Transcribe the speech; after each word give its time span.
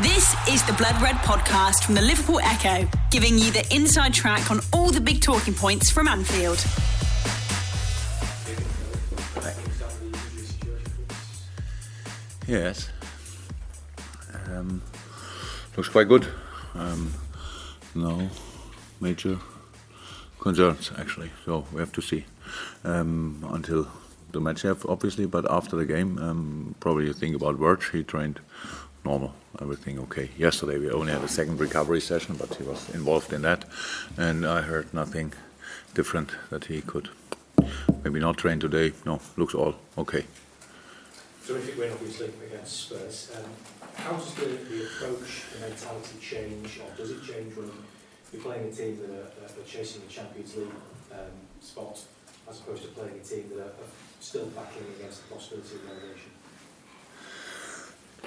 This 0.00 0.34
is 0.48 0.64
the 0.64 0.72
Blood 0.72 1.00
Red 1.02 1.16
podcast 1.16 1.84
from 1.84 1.94
the 1.94 2.00
Liverpool 2.00 2.40
Echo, 2.40 2.88
giving 3.10 3.36
you 3.36 3.50
the 3.50 3.64
inside 3.74 4.14
track 4.14 4.50
on 4.50 4.60
all 4.72 4.90
the 4.90 5.02
big 5.02 5.20
talking 5.20 5.52
points 5.52 5.90
from 5.90 6.08
Anfield. 6.08 6.64
Yes. 12.48 12.88
Um, 14.46 14.82
looks 15.76 15.90
quite 15.90 16.08
good. 16.08 16.26
Um, 16.74 17.12
no 17.94 18.30
major 18.98 19.38
concerns, 20.40 20.90
actually. 20.96 21.30
So 21.44 21.66
we 21.70 21.80
have 21.80 21.92
to 21.92 22.00
see 22.00 22.24
um, 22.82 23.46
until 23.50 23.88
the 24.32 24.40
match, 24.40 24.64
obviously. 24.64 25.26
But 25.26 25.48
after 25.50 25.76
the 25.76 25.84
game, 25.84 26.18
um, 26.18 26.74
probably 26.80 27.06
you 27.06 27.12
think 27.12 27.36
about 27.36 27.56
Verge. 27.56 27.90
He 27.90 28.02
trained 28.02 28.40
normal, 29.04 29.34
everything 29.60 29.98
okay. 29.98 30.30
Yesterday 30.38 30.78
we 30.78 30.90
only 30.90 31.12
had 31.12 31.22
a 31.22 31.28
second 31.28 31.60
recovery 31.60 32.00
session, 32.00 32.36
but 32.36 32.54
he 32.54 32.62
was 32.62 32.88
involved 32.94 33.32
in 33.32 33.42
that, 33.42 33.64
and 34.16 34.46
I 34.46 34.62
heard 34.62 34.92
nothing 34.94 35.32
different 35.94 36.30
that 36.50 36.66
he 36.66 36.80
could 36.80 37.10
maybe 38.04 38.20
not 38.20 38.38
train 38.38 38.58
today. 38.60 38.92
No, 39.04 39.20
looks 39.36 39.54
all 39.54 39.74
okay. 39.98 40.24
Terrific 41.46 41.76
win, 41.76 41.92
obviously, 41.92 42.30
against 42.46 42.72
Spurs. 42.84 43.32
Um, 43.36 43.50
how 43.96 44.12
does 44.12 44.32
the, 44.34 44.46
the 44.46 44.84
approach, 44.84 45.44
the 45.52 45.60
mentality 45.68 46.18
change, 46.20 46.80
or 46.80 46.96
does 46.96 47.10
it 47.10 47.22
change 47.22 47.56
when 47.56 47.70
you're 48.32 48.42
playing 48.42 48.68
a 48.68 48.72
team 48.72 48.98
that 49.00 49.10
are, 49.10 49.60
are 49.60 49.66
chasing 49.66 50.02
the 50.02 50.08
Champions 50.08 50.56
League 50.56 50.68
um, 51.12 51.34
spot, 51.60 52.00
as 52.48 52.60
opposed 52.60 52.82
to 52.82 52.88
playing 52.90 53.20
a 53.20 53.24
team 53.24 53.50
that 53.50 53.58
are, 53.58 53.74
are 53.82 53.92
still 54.20 54.46
battling 54.46 54.86
against 54.98 55.22
the 55.28 55.34
possibility 55.34 55.74
of 55.76 55.84
relegation? 55.84 56.30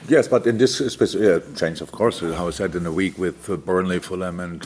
Yes, 0.08 0.28
but 0.28 0.46
in 0.46 0.60
this 0.60 0.78
specific 0.78 1.44
yeah, 1.48 1.56
change, 1.56 1.82
of 1.82 1.92
course, 1.92 2.20
how 2.20 2.48
I 2.48 2.52
said 2.52 2.76
in 2.76 2.86
a 2.86 2.92
week 2.92 3.18
with 3.18 3.50
uh, 3.50 3.56
Burnley, 3.56 4.00
Fulham, 4.00 4.40
and 4.40 4.62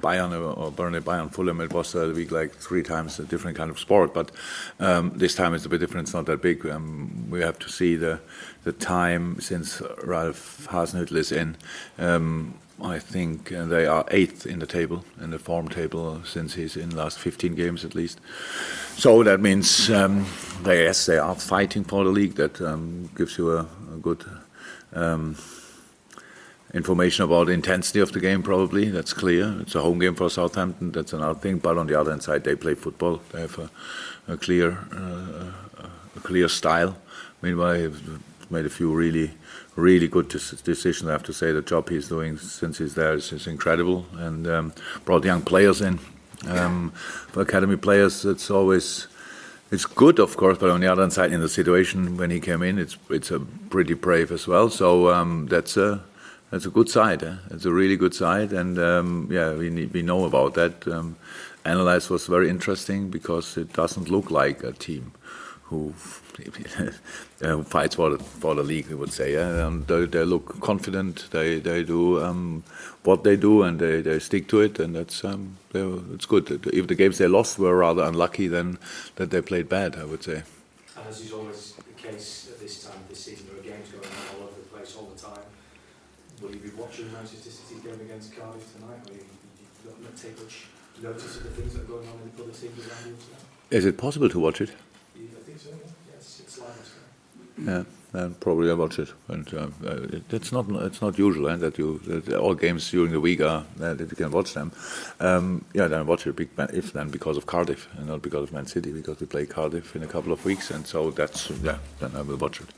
Bayern, 0.00 0.32
uh, 0.32 0.52
or 0.52 0.70
Burnley, 0.70 1.00
Bayern, 1.00 1.32
Fulham, 1.32 1.60
it 1.60 1.72
was 1.72 1.96
a 1.96 2.10
week 2.10 2.30
like 2.30 2.54
three 2.54 2.84
times 2.84 3.18
a 3.18 3.24
different 3.24 3.56
kind 3.56 3.70
of 3.70 3.78
sport. 3.78 4.14
But 4.14 4.30
um, 4.78 5.12
this 5.16 5.34
time 5.34 5.54
it's 5.54 5.64
a 5.64 5.68
bit 5.68 5.80
different. 5.80 6.06
It's 6.06 6.14
not 6.14 6.26
that 6.26 6.42
big. 6.42 6.64
Um, 6.64 7.26
we 7.28 7.40
have 7.40 7.58
to 7.58 7.68
see 7.68 7.96
the 7.96 8.20
the 8.64 8.72
time 8.72 9.40
since 9.40 9.82
Ralph 10.04 10.68
Hasenhüttl 10.70 11.16
is 11.16 11.32
in. 11.32 11.56
Um, 11.98 12.54
I 12.80 13.00
think 13.00 13.52
uh, 13.52 13.64
they 13.64 13.86
are 13.86 14.04
eighth 14.10 14.46
in 14.46 14.60
the 14.60 14.66
table, 14.66 15.04
in 15.20 15.30
the 15.30 15.38
form 15.38 15.68
table, 15.68 16.22
since 16.24 16.54
he's 16.54 16.76
in 16.76 16.94
last 16.94 17.18
15 17.18 17.56
games 17.56 17.84
at 17.84 17.94
least. 17.94 18.20
So 18.96 19.24
that 19.24 19.40
means, 19.40 19.90
um, 19.90 20.26
they, 20.62 20.84
yes, 20.84 21.06
they 21.06 21.18
are 21.18 21.34
fighting 21.34 21.82
for 21.82 22.04
the 22.04 22.10
league. 22.10 22.34
That 22.34 22.60
um, 22.60 23.10
gives 23.16 23.36
you 23.36 23.50
a, 23.50 23.66
a 23.92 23.96
good 24.00 24.24
um, 24.92 25.36
information 26.74 27.24
about 27.24 27.46
the 27.46 27.52
intensity 27.52 28.00
of 28.00 28.12
the 28.12 28.20
game, 28.20 28.42
probably. 28.42 28.90
That's 28.90 29.12
clear. 29.12 29.56
It's 29.60 29.74
a 29.74 29.80
home 29.80 29.98
game 29.98 30.14
for 30.14 30.28
Southampton. 30.28 30.92
That's 30.92 31.12
another 31.12 31.38
thing. 31.38 31.58
But 31.58 31.78
on 31.78 31.86
the 31.86 31.98
other 31.98 32.10
hand 32.10 32.22
side, 32.22 32.44
they 32.44 32.56
play 32.56 32.74
football. 32.74 33.20
They 33.32 33.40
have 33.40 33.58
a, 33.58 33.70
a 34.32 34.36
clear, 34.36 34.78
uh, 34.92 35.84
a 36.16 36.20
clear 36.20 36.48
style. 36.48 36.96
Meanwhile, 37.42 37.92
made 38.50 38.66
a 38.66 38.70
few 38.70 38.92
really, 38.92 39.30
really 39.76 40.08
good 40.08 40.28
decisions. 40.28 41.08
I 41.08 41.12
have 41.12 41.22
to 41.24 41.32
say 41.32 41.52
the 41.52 41.62
job 41.62 41.88
he's 41.88 42.08
doing 42.08 42.38
since 42.38 42.78
he's 42.78 42.94
there 42.94 43.14
is, 43.14 43.32
is 43.32 43.46
incredible, 43.46 44.06
and 44.16 44.46
um, 44.46 44.72
brought 45.04 45.24
young 45.24 45.42
players 45.42 45.80
in. 45.80 45.98
Um, 46.46 46.90
for 47.32 47.42
academy 47.42 47.76
players, 47.76 48.24
it's 48.24 48.50
always 48.50 49.08
it's 49.70 49.84
good, 49.84 50.18
of 50.18 50.36
course, 50.36 50.58
but 50.58 50.70
on 50.70 50.80
the 50.80 50.90
other 50.90 51.08
side, 51.10 51.32
in 51.32 51.40
the 51.40 51.48
situation 51.48 52.16
when 52.16 52.30
he 52.30 52.40
came 52.40 52.62
in, 52.62 52.78
it's 52.78 52.96
it's 53.10 53.30
a 53.30 53.40
pretty 53.40 53.94
brave 53.94 54.32
as 54.32 54.46
well. 54.46 54.70
So 54.70 55.10
um, 55.10 55.46
that's 55.46 55.76
a 55.76 56.00
that's 56.50 56.66
a 56.66 56.70
good 56.70 56.88
side. 56.88 57.22
Eh? 57.22 57.36
It's 57.50 57.66
a 57.66 57.72
really 57.72 57.96
good 57.96 58.14
side, 58.14 58.52
and 58.52 58.78
um, 58.78 59.28
yeah, 59.30 59.52
we 59.54 59.70
need, 59.70 59.92
we 59.92 60.02
know 60.02 60.24
about 60.24 60.54
that. 60.54 60.86
Um, 60.88 61.16
Analyze 61.64 62.08
was 62.08 62.26
very 62.26 62.48
interesting 62.48 63.10
because 63.10 63.58
it 63.58 63.74
doesn't 63.74 64.08
look 64.08 64.30
like 64.30 64.62
a 64.64 64.72
team 64.72 65.12
who 65.68 65.92
uh, 67.42 67.62
fights 67.62 67.96
for 67.96 68.10
the, 68.10 68.18
for 68.18 68.54
the 68.54 68.62
league, 68.62 68.88
we 68.88 68.94
would 68.94 69.12
say. 69.12 69.34
Yeah? 69.34 69.66
Um, 69.66 69.84
they, 69.86 70.06
they 70.06 70.24
look 70.24 70.60
confident. 70.60 71.28
They 71.30 71.60
they 71.60 71.84
do 71.84 72.22
um, 72.24 72.64
what 73.04 73.22
they 73.22 73.36
do 73.36 73.62
and 73.62 73.78
they, 73.78 74.00
they 74.00 74.18
stick 74.18 74.48
to 74.48 74.60
it, 74.60 74.78
and 74.78 74.96
that's 74.96 75.24
um, 75.24 75.58
it's 75.74 76.26
good. 76.26 76.50
If 76.72 76.86
the 76.86 76.94
games 76.94 77.18
they 77.18 77.28
lost 77.28 77.58
were 77.58 77.76
rather 77.76 78.02
unlucky, 78.02 78.48
then 78.48 78.78
that 79.16 79.30
they 79.30 79.42
played 79.42 79.68
bad, 79.68 79.96
I 79.96 80.04
would 80.04 80.22
say. 80.22 80.42
And 80.96 81.06
as 81.08 81.20
is 81.20 81.32
always 81.32 81.74
the 81.74 82.08
case 82.08 82.48
at 82.50 82.60
this 82.60 82.84
time 82.84 82.96
of 82.96 83.08
this 83.08 83.24
season, 83.24 83.46
there 83.50 83.60
are 83.60 83.76
games 83.76 83.90
going 83.90 84.04
on 84.04 84.36
all 84.36 84.48
over 84.48 84.60
the 84.60 84.68
place 84.68 84.96
all 84.96 85.10
the 85.14 85.20
time. 85.20 85.44
Will 86.40 86.52
you 86.52 86.60
be 86.60 86.70
watching 86.70 87.12
Manchester 87.12 87.50
City's 87.50 87.82
game 87.84 88.00
against 88.00 88.34
Cardiff 88.34 88.64
tonight? 88.74 89.04
Will 89.06 89.16
you, 89.16 89.26
you 89.84 89.90
not 90.02 90.16
take 90.16 90.40
much 90.40 90.66
notice 91.02 91.36
of 91.36 91.42
the 91.44 91.50
things 91.50 91.74
that 91.74 91.82
are 91.82 91.86
going 91.86 92.08
on 92.08 92.14
in 92.22 92.30
the 92.36 92.42
other 92.42 92.52
teams 92.52 92.78
around 92.78 93.06
you 93.06 93.16
tonight? 93.20 93.44
Is 93.70 93.84
it 93.84 93.98
possible 93.98 94.30
to 94.30 94.38
watch 94.38 94.60
it? 94.60 94.70
Yeah 97.58 97.84
and 98.12 98.38
probably 98.40 98.70
I 98.70 98.74
watch 98.74 98.98
it. 98.98 99.12
And 99.28 99.52
uh, 99.54 99.68
it's 100.30 100.52
not 100.52 100.66
it's 100.82 101.02
not 101.02 101.18
usual 101.18 101.48
eh, 101.48 101.56
that 101.56 101.78
you 101.78 101.98
that 102.06 102.34
all 102.34 102.54
games 102.54 102.90
during 102.90 103.12
the 103.12 103.20
week 103.20 103.40
are 103.40 103.64
uh, 103.80 103.94
that 103.94 104.10
you 104.10 104.16
can 104.16 104.30
watch 104.30 104.54
them. 104.54 104.72
Um, 105.20 105.64
yeah, 105.74 105.88
then 105.88 106.06
watch 106.06 106.26
it 106.26 106.36
big 106.36 106.50
if 106.72 106.92
then 106.92 107.10
because 107.10 107.36
of 107.36 107.46
Cardiff 107.46 107.88
and 107.96 108.06
not 108.06 108.22
because 108.22 108.44
of 108.44 108.52
Man 108.52 108.66
City 108.66 108.92
because 108.92 109.20
we 109.20 109.26
play 109.26 109.46
Cardiff 109.46 109.94
in 109.94 110.02
a 110.02 110.06
couple 110.06 110.32
of 110.32 110.44
weeks, 110.44 110.70
and 110.70 110.86
so 110.86 111.10
that's 111.10 111.50
yeah. 111.62 111.78
Then 112.00 112.12
I 112.16 112.22
will 112.22 112.36
watch 112.36 112.60
it. 112.60 112.68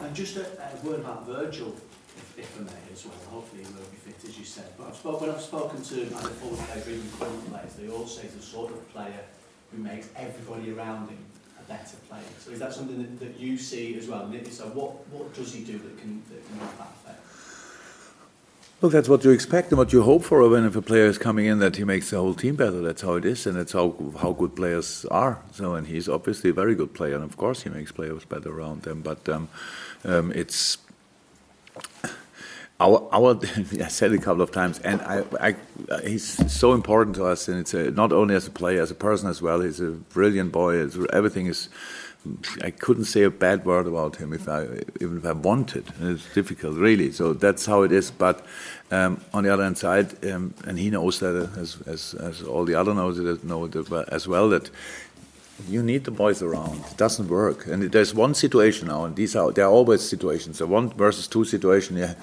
And 0.00 0.14
just 0.14 0.36
a, 0.36 0.42
a 0.42 0.86
word 0.86 1.00
about 1.00 1.26
Virgil, 1.26 1.74
if, 2.16 2.38
if 2.38 2.60
I 2.60 2.62
may, 2.62 2.92
as 2.92 3.04
well. 3.04 3.14
Hopefully 3.30 3.64
he 3.64 3.72
will 3.72 3.90
be 3.90 3.96
fit, 3.96 4.28
as 4.28 4.38
you 4.38 4.44
said. 4.44 4.66
But 4.78 4.88
I've 4.88 5.20
when 5.20 5.30
I've 5.30 5.40
spoken 5.40 5.82
to 5.82 6.02
either 6.02 6.34
forward 6.38 6.58
players 6.58 6.88
even 6.88 7.08
players, 7.50 7.74
they 7.74 7.88
all 7.88 8.06
say 8.06 8.22
he's 8.22 8.34
the 8.34 8.42
sort 8.42 8.70
of 8.72 8.88
player 8.92 9.20
who 9.70 9.82
makes 9.82 10.08
everybody 10.16 10.72
around 10.72 11.08
him 11.08 11.18
a 11.58 11.68
better 11.68 11.96
player. 12.08 12.22
So 12.38 12.50
is 12.50 12.58
that 12.58 12.72
something 12.72 12.98
that, 12.98 13.20
that 13.20 13.38
you 13.38 13.58
see 13.58 13.96
as 13.98 14.08
well? 14.08 14.32
So 14.50 14.64
what, 14.66 15.06
what 15.08 15.34
does 15.34 15.52
he 15.52 15.64
do 15.64 15.78
that 15.78 15.98
can, 15.98 16.22
that 16.30 16.46
can 16.46 16.58
have 16.58 16.78
that 16.78 16.88
effect? 17.02 17.24
Look, 18.80 18.92
that's 18.92 19.08
what 19.08 19.24
you 19.24 19.32
expect 19.32 19.70
and 19.70 19.78
what 19.78 19.92
you 19.92 20.02
hope 20.02 20.22
for 20.22 20.48
when 20.48 20.64
if 20.64 20.76
a 20.76 20.82
player 20.82 21.06
is 21.06 21.18
coming 21.18 21.46
in 21.46 21.58
that 21.58 21.76
he 21.76 21.84
makes 21.84 22.10
the 22.10 22.18
whole 22.18 22.34
team 22.34 22.54
better. 22.54 22.80
That's 22.80 23.02
how 23.02 23.14
it 23.14 23.24
is, 23.24 23.44
and 23.44 23.56
that's 23.56 23.72
how 23.72 23.92
how 24.20 24.30
good 24.30 24.54
players 24.54 25.04
are. 25.06 25.42
So, 25.50 25.74
and 25.74 25.88
he's 25.88 26.08
obviously 26.08 26.50
a 26.50 26.52
very 26.52 26.76
good 26.76 26.94
player, 26.94 27.16
and 27.16 27.24
of 27.24 27.36
course 27.36 27.62
he 27.62 27.70
makes 27.70 27.90
players 27.90 28.24
better 28.24 28.56
around 28.56 28.82
them. 28.82 29.00
But 29.02 29.28
um, 29.28 29.48
um, 30.04 30.30
it's 30.30 30.78
our, 32.80 33.08
our 33.12 33.40
I 33.82 33.88
said 33.88 34.12
it 34.12 34.20
a 34.20 34.22
couple 34.22 34.42
of 34.42 34.52
times, 34.52 34.78
and 34.80 35.00
I, 35.02 35.24
I, 35.40 35.54
he's 36.06 36.52
so 36.52 36.74
important 36.74 37.16
to 37.16 37.26
us, 37.26 37.48
and 37.48 37.58
it's 37.58 37.74
a, 37.74 37.90
not 37.90 38.12
only 38.12 38.34
as 38.34 38.46
a 38.46 38.50
player, 38.50 38.80
as 38.80 38.90
a 38.90 38.94
person 38.94 39.28
as 39.28 39.42
well. 39.42 39.60
He's 39.60 39.80
a 39.80 39.90
brilliant 39.90 40.52
boy. 40.52 40.76
It's, 40.76 40.96
everything 41.12 41.46
is. 41.46 41.68
I 42.62 42.70
couldn't 42.70 43.04
say 43.04 43.22
a 43.22 43.30
bad 43.30 43.64
word 43.64 43.86
about 43.86 44.16
him 44.16 44.32
if 44.32 44.48
I 44.48 44.64
even 45.00 45.18
if 45.18 45.24
I 45.24 45.32
wanted. 45.32 45.84
It's 46.00 46.32
difficult, 46.34 46.76
really. 46.76 47.10
So 47.12 47.32
that's 47.32 47.64
how 47.64 47.82
it 47.82 47.92
is. 47.92 48.10
But 48.10 48.44
um, 48.90 49.20
on 49.32 49.44
the 49.44 49.52
other 49.52 49.62
hand 49.62 49.78
side, 49.78 50.24
um, 50.26 50.52
and 50.66 50.78
he 50.78 50.90
knows 50.90 51.20
that 51.20 51.50
as, 51.56 51.80
as, 51.86 52.14
as 52.14 52.42
all 52.42 52.64
the 52.64 52.74
other 52.74 52.92
knows 52.92 53.18
it 53.18 53.44
know 53.44 53.64
it 53.64 53.76
as 54.12 54.28
well 54.28 54.48
that 54.50 54.68
you 55.66 55.82
need 55.82 56.04
the 56.04 56.10
boys 56.10 56.42
around. 56.42 56.84
It 56.90 56.96
doesn't 56.96 57.28
work. 57.28 57.66
And 57.66 57.90
there's 57.90 58.14
one 58.14 58.34
situation 58.34 58.88
now, 58.88 59.04
and 59.04 59.16
these 59.16 59.34
are 59.34 59.50
there 59.52 59.64
are 59.64 59.72
always 59.72 60.08
situations. 60.08 60.58
The 60.58 60.66
one 60.66 60.90
versus 60.90 61.26
two 61.26 61.44
situation. 61.44 61.96
Yeah, 61.96 62.14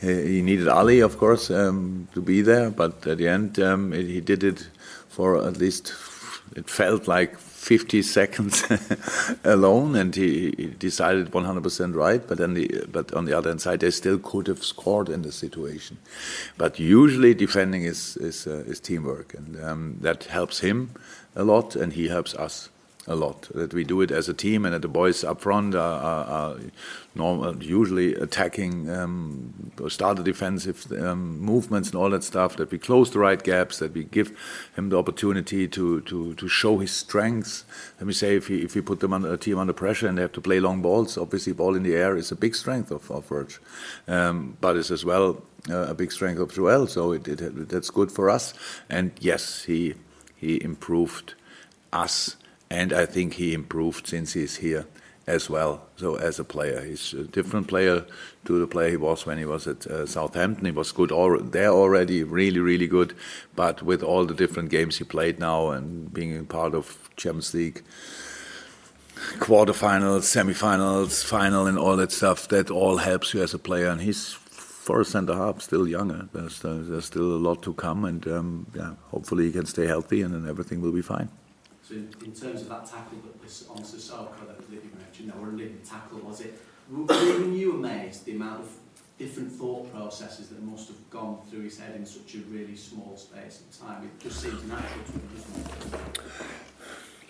he 0.00 0.42
needed 0.42 0.68
Ali, 0.68 1.00
of 1.00 1.18
course, 1.18 1.50
um, 1.50 2.08
to 2.14 2.22
be 2.22 2.40
there, 2.42 2.70
but 2.70 3.06
at 3.06 3.18
the 3.18 3.28
end 3.28 3.58
um, 3.58 3.92
he 3.92 4.20
did 4.20 4.42
it 4.42 4.68
for 5.08 5.36
at 5.46 5.58
least 5.58 5.92
it 6.56 6.70
felt 6.70 7.06
like 7.08 7.38
50 7.38 8.02
seconds 8.18 8.64
alone, 9.44 9.94
and 9.96 10.14
he, 10.14 10.54
he 10.56 10.66
decided 10.66 11.30
100% 11.30 11.94
right. 11.94 12.26
But 12.26 12.38
then, 12.38 12.54
the, 12.54 12.86
but 12.90 13.12
on 13.12 13.26
the 13.26 13.36
other 13.36 13.50
hand 13.50 13.60
side, 13.60 13.80
they 13.80 13.90
still 13.90 14.18
could 14.18 14.46
have 14.46 14.64
scored 14.64 15.08
in 15.08 15.22
the 15.22 15.32
situation. 15.32 15.98
But 16.56 16.78
usually, 16.78 17.34
defending 17.34 17.82
is 17.82 18.16
is, 18.16 18.46
uh, 18.46 18.64
is 18.66 18.80
teamwork, 18.80 19.34
and 19.34 19.62
um, 19.62 19.96
that 20.00 20.24
helps 20.24 20.60
him 20.60 20.90
a 21.36 21.44
lot, 21.44 21.76
and 21.76 21.92
he 21.92 22.08
helps 22.08 22.34
us 22.34 22.70
a 23.08 23.16
lot. 23.16 23.48
That 23.54 23.74
we 23.74 23.84
do 23.84 24.00
it 24.02 24.10
as 24.10 24.28
a 24.28 24.34
team, 24.34 24.64
and 24.64 24.74
that 24.74 24.82
the 24.82 24.88
boys 24.88 25.24
up 25.24 25.40
front 25.40 25.74
are, 25.74 26.00
are, 26.00 26.24
are 26.24 26.56
normal, 27.14 27.62
usually 27.62 28.14
attacking, 28.14 28.88
um, 28.90 29.72
start 29.88 30.18
the 30.18 30.22
defensive 30.22 30.86
um, 30.92 31.40
movements 31.40 31.88
and 31.88 31.96
all 31.96 32.10
that 32.10 32.22
stuff. 32.22 32.56
That 32.56 32.70
we 32.70 32.78
close 32.78 33.10
the 33.10 33.18
right 33.18 33.42
gaps. 33.42 33.78
That 33.78 33.94
we 33.94 34.04
give 34.04 34.38
him 34.76 34.90
the 34.90 34.98
opportunity 34.98 35.66
to 35.68 36.00
to, 36.02 36.34
to 36.34 36.48
show 36.48 36.78
his 36.78 36.92
strengths. 36.92 37.64
Let 37.98 38.06
me 38.06 38.12
say, 38.12 38.36
if, 38.36 38.46
he, 38.46 38.62
if 38.62 38.74
we 38.74 38.82
put 38.82 39.00
them 39.00 39.12
a 39.12 39.36
team 39.36 39.58
under 39.58 39.72
pressure 39.72 40.06
and 40.06 40.18
they 40.18 40.22
have 40.22 40.32
to 40.32 40.40
play 40.40 40.60
long 40.60 40.82
balls, 40.82 41.18
obviously 41.18 41.52
ball 41.52 41.74
in 41.74 41.82
the 41.82 41.96
air 41.96 42.16
is 42.16 42.30
a 42.30 42.36
big 42.36 42.54
strength 42.54 42.90
of 42.90 43.10
of 43.10 43.28
um, 44.06 44.56
but 44.60 44.76
it's 44.76 44.90
as 44.90 45.04
well 45.04 45.42
uh, 45.70 45.86
a 45.88 45.94
big 45.94 46.12
strength 46.12 46.40
of 46.40 46.52
Joel. 46.52 46.86
So 46.86 47.12
it, 47.12 47.28
it, 47.28 47.68
that's 47.68 47.90
good 47.90 48.12
for 48.12 48.30
us. 48.30 48.54
And 48.88 49.12
yes, 49.20 49.64
he 49.64 49.94
he 50.36 50.62
improved 50.62 51.34
us 51.92 52.36
and 52.70 52.92
I 52.92 53.06
think 53.06 53.34
he 53.34 53.54
improved 53.54 54.06
since 54.06 54.32
he's 54.32 54.56
here 54.56 54.86
as 55.26 55.50
well. 55.50 55.82
So 55.96 56.16
as 56.16 56.38
a 56.38 56.44
player, 56.44 56.80
he's 56.80 57.12
a 57.12 57.24
different 57.24 57.68
player 57.68 58.04
to 58.46 58.58
the 58.58 58.66
player 58.66 58.90
he 58.90 58.96
was 58.96 59.26
when 59.26 59.38
he 59.38 59.44
was 59.44 59.66
at 59.66 59.86
uh, 59.86 60.06
Southampton. 60.06 60.64
He 60.64 60.70
was 60.70 60.90
good 60.90 61.12
al- 61.12 61.40
there 61.40 61.70
already, 61.70 62.24
really, 62.24 62.60
really 62.60 62.86
good. 62.86 63.14
But 63.54 63.82
with 63.82 64.02
all 64.02 64.24
the 64.24 64.34
different 64.34 64.70
games 64.70 64.98
he 64.98 65.04
played 65.04 65.38
now 65.38 65.70
and 65.70 66.12
being 66.12 66.46
part 66.46 66.74
of 66.74 66.98
Champions 67.16 67.52
League 67.54 67.82
quarterfinals, 69.38 70.24
semifinals, 70.24 71.24
final, 71.24 71.66
and 71.66 71.78
all 71.78 71.96
that 71.96 72.12
stuff, 72.12 72.48
that 72.48 72.70
all 72.70 72.98
helps 72.98 73.34
you 73.34 73.42
as 73.42 73.52
a 73.52 73.58
player. 73.58 73.88
And 73.88 74.00
he's 74.00 74.32
for 74.32 75.00
a 75.00 75.04
centre 75.04 75.34
half 75.34 75.60
still 75.60 75.86
younger. 75.86 76.28
There's, 76.32 76.60
there's 76.60 77.04
still 77.04 77.36
a 77.36 77.42
lot 77.48 77.62
to 77.64 77.74
come, 77.74 78.04
and 78.04 78.26
um, 78.28 78.66
yeah, 78.74 78.94
hopefully 79.10 79.46
he 79.46 79.52
can 79.52 79.66
stay 79.66 79.86
healthy, 79.86 80.22
and 80.22 80.32
then 80.32 80.48
everything 80.48 80.80
will 80.80 80.92
be 80.92 81.02
fine. 81.02 81.28
So 81.88 81.94
in, 81.94 82.12
in 82.22 82.32
terms 82.32 82.60
of 82.60 82.68
that 82.68 82.84
tackle 82.84 83.16
that 83.24 83.42
was 83.42 83.66
on 83.70 83.78
Sissoko 83.78 84.46
that 84.46 84.58
was 84.58 84.68
living 84.68 84.90
mentioned, 84.98 85.32
or 85.40 85.48
a 85.48 85.52
living 85.52 85.80
tackle, 85.82 86.18
was 86.18 86.42
it? 86.42 86.60
Were 86.90 87.46
you 87.46 87.76
amazed 87.76 88.26
the 88.26 88.32
amount 88.32 88.60
of 88.60 88.70
different 89.18 89.50
thought 89.50 89.90
processes 89.90 90.48
that 90.48 90.62
must 90.62 90.88
have 90.88 91.08
gone 91.08 91.38
through 91.48 91.62
his 91.62 91.78
head 91.78 91.96
in 91.96 92.04
such 92.04 92.34
a 92.34 92.38
really 92.50 92.76
small 92.76 93.16
space 93.16 93.62
of 93.62 93.80
time? 93.80 94.04
It 94.04 94.22
just 94.22 94.42
seems 94.42 94.62
natural 94.64 95.02
to 95.02 95.12
him, 95.12 95.28
doesn't 95.34 95.94
it? 95.94 96.20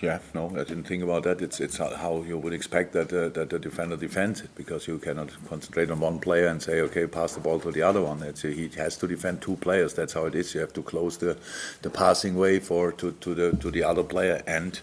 Yeah, 0.00 0.20
no, 0.32 0.48
I 0.50 0.62
didn't 0.62 0.84
think 0.84 1.02
about 1.02 1.24
that. 1.24 1.42
It's 1.42 1.58
it's 1.58 1.78
how 1.78 2.22
you 2.22 2.38
would 2.38 2.52
expect 2.52 2.92
that 2.92 3.12
uh, 3.12 3.30
that 3.30 3.50
the 3.50 3.58
defender 3.58 3.96
defends 3.96 4.40
it 4.42 4.50
because 4.54 4.86
you 4.86 4.98
cannot 4.98 5.30
concentrate 5.48 5.90
on 5.90 5.98
one 5.98 6.20
player 6.20 6.46
and 6.46 6.62
say, 6.62 6.80
okay, 6.82 7.08
pass 7.08 7.34
the 7.34 7.40
ball 7.40 7.58
to 7.60 7.72
the 7.72 7.82
other 7.82 8.00
one. 8.00 8.22
It's, 8.22 8.42
he 8.42 8.68
has 8.76 8.96
to 8.98 9.08
defend 9.08 9.42
two 9.42 9.56
players. 9.56 9.94
That's 9.94 10.12
how 10.12 10.26
it 10.26 10.36
is. 10.36 10.54
You 10.54 10.60
have 10.60 10.72
to 10.74 10.82
close 10.82 11.18
the, 11.18 11.36
the 11.82 11.90
passing 11.90 12.36
way 12.36 12.60
for 12.60 12.92
to, 12.92 13.10
to 13.10 13.34
the 13.34 13.56
to 13.56 13.72
the 13.72 13.82
other 13.82 14.04
player. 14.04 14.40
And 14.46 14.78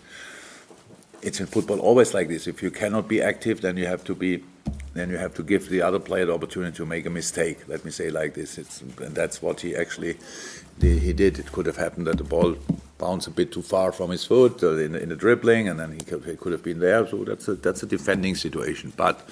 it's 1.21 1.39
in 1.39 1.45
football 1.45 1.79
always 1.79 2.13
like 2.13 2.27
this. 2.27 2.45
If 2.45 2.61
you 2.61 2.69
cannot 2.69 3.07
be 3.07 3.21
active, 3.21 3.61
then 3.61 3.77
you 3.77 3.85
have 3.85 4.03
to 4.03 4.15
be 4.15 4.43
then 4.95 5.09
you 5.09 5.17
have 5.17 5.33
to 5.35 5.43
give 5.43 5.69
the 5.69 5.81
other 5.81 5.99
player 5.99 6.25
the 6.25 6.33
opportunity 6.33 6.75
to 6.75 6.85
make 6.85 7.05
a 7.05 7.09
mistake. 7.09 7.59
Let 7.69 7.85
me 7.85 7.91
say 7.91 8.09
like 8.09 8.33
this. 8.33 8.57
It's, 8.57 8.81
and 8.81 9.15
that's 9.15 9.41
what 9.41 9.61
he 9.61 9.77
actually 9.77 10.17
he 10.81 11.13
did. 11.13 11.39
It 11.39 11.53
could 11.53 11.67
have 11.67 11.77
happened 11.77 12.07
that 12.07 12.17
the 12.17 12.25
ball 12.25 12.57
bounced 12.97 13.27
a 13.27 13.31
bit 13.31 13.51
too 13.51 13.61
far 13.61 13.91
from 13.91 14.09
his 14.09 14.23
foot 14.23 14.63
uh, 14.63 14.77
in, 14.77 14.95
in 14.95 15.09
the 15.09 15.15
dribbling, 15.15 15.67
and 15.67 15.79
then 15.79 15.91
he 15.91 15.99
could, 15.99 16.23
he 16.23 16.35
could, 16.35 16.51
have 16.51 16.63
been 16.63 16.79
there. 16.79 17.05
So 17.07 17.23
that's 17.23 17.47
a, 17.47 17.55
that's 17.55 17.83
a 17.83 17.85
defending 17.85 18.35
situation. 18.35 18.93
But 18.95 19.27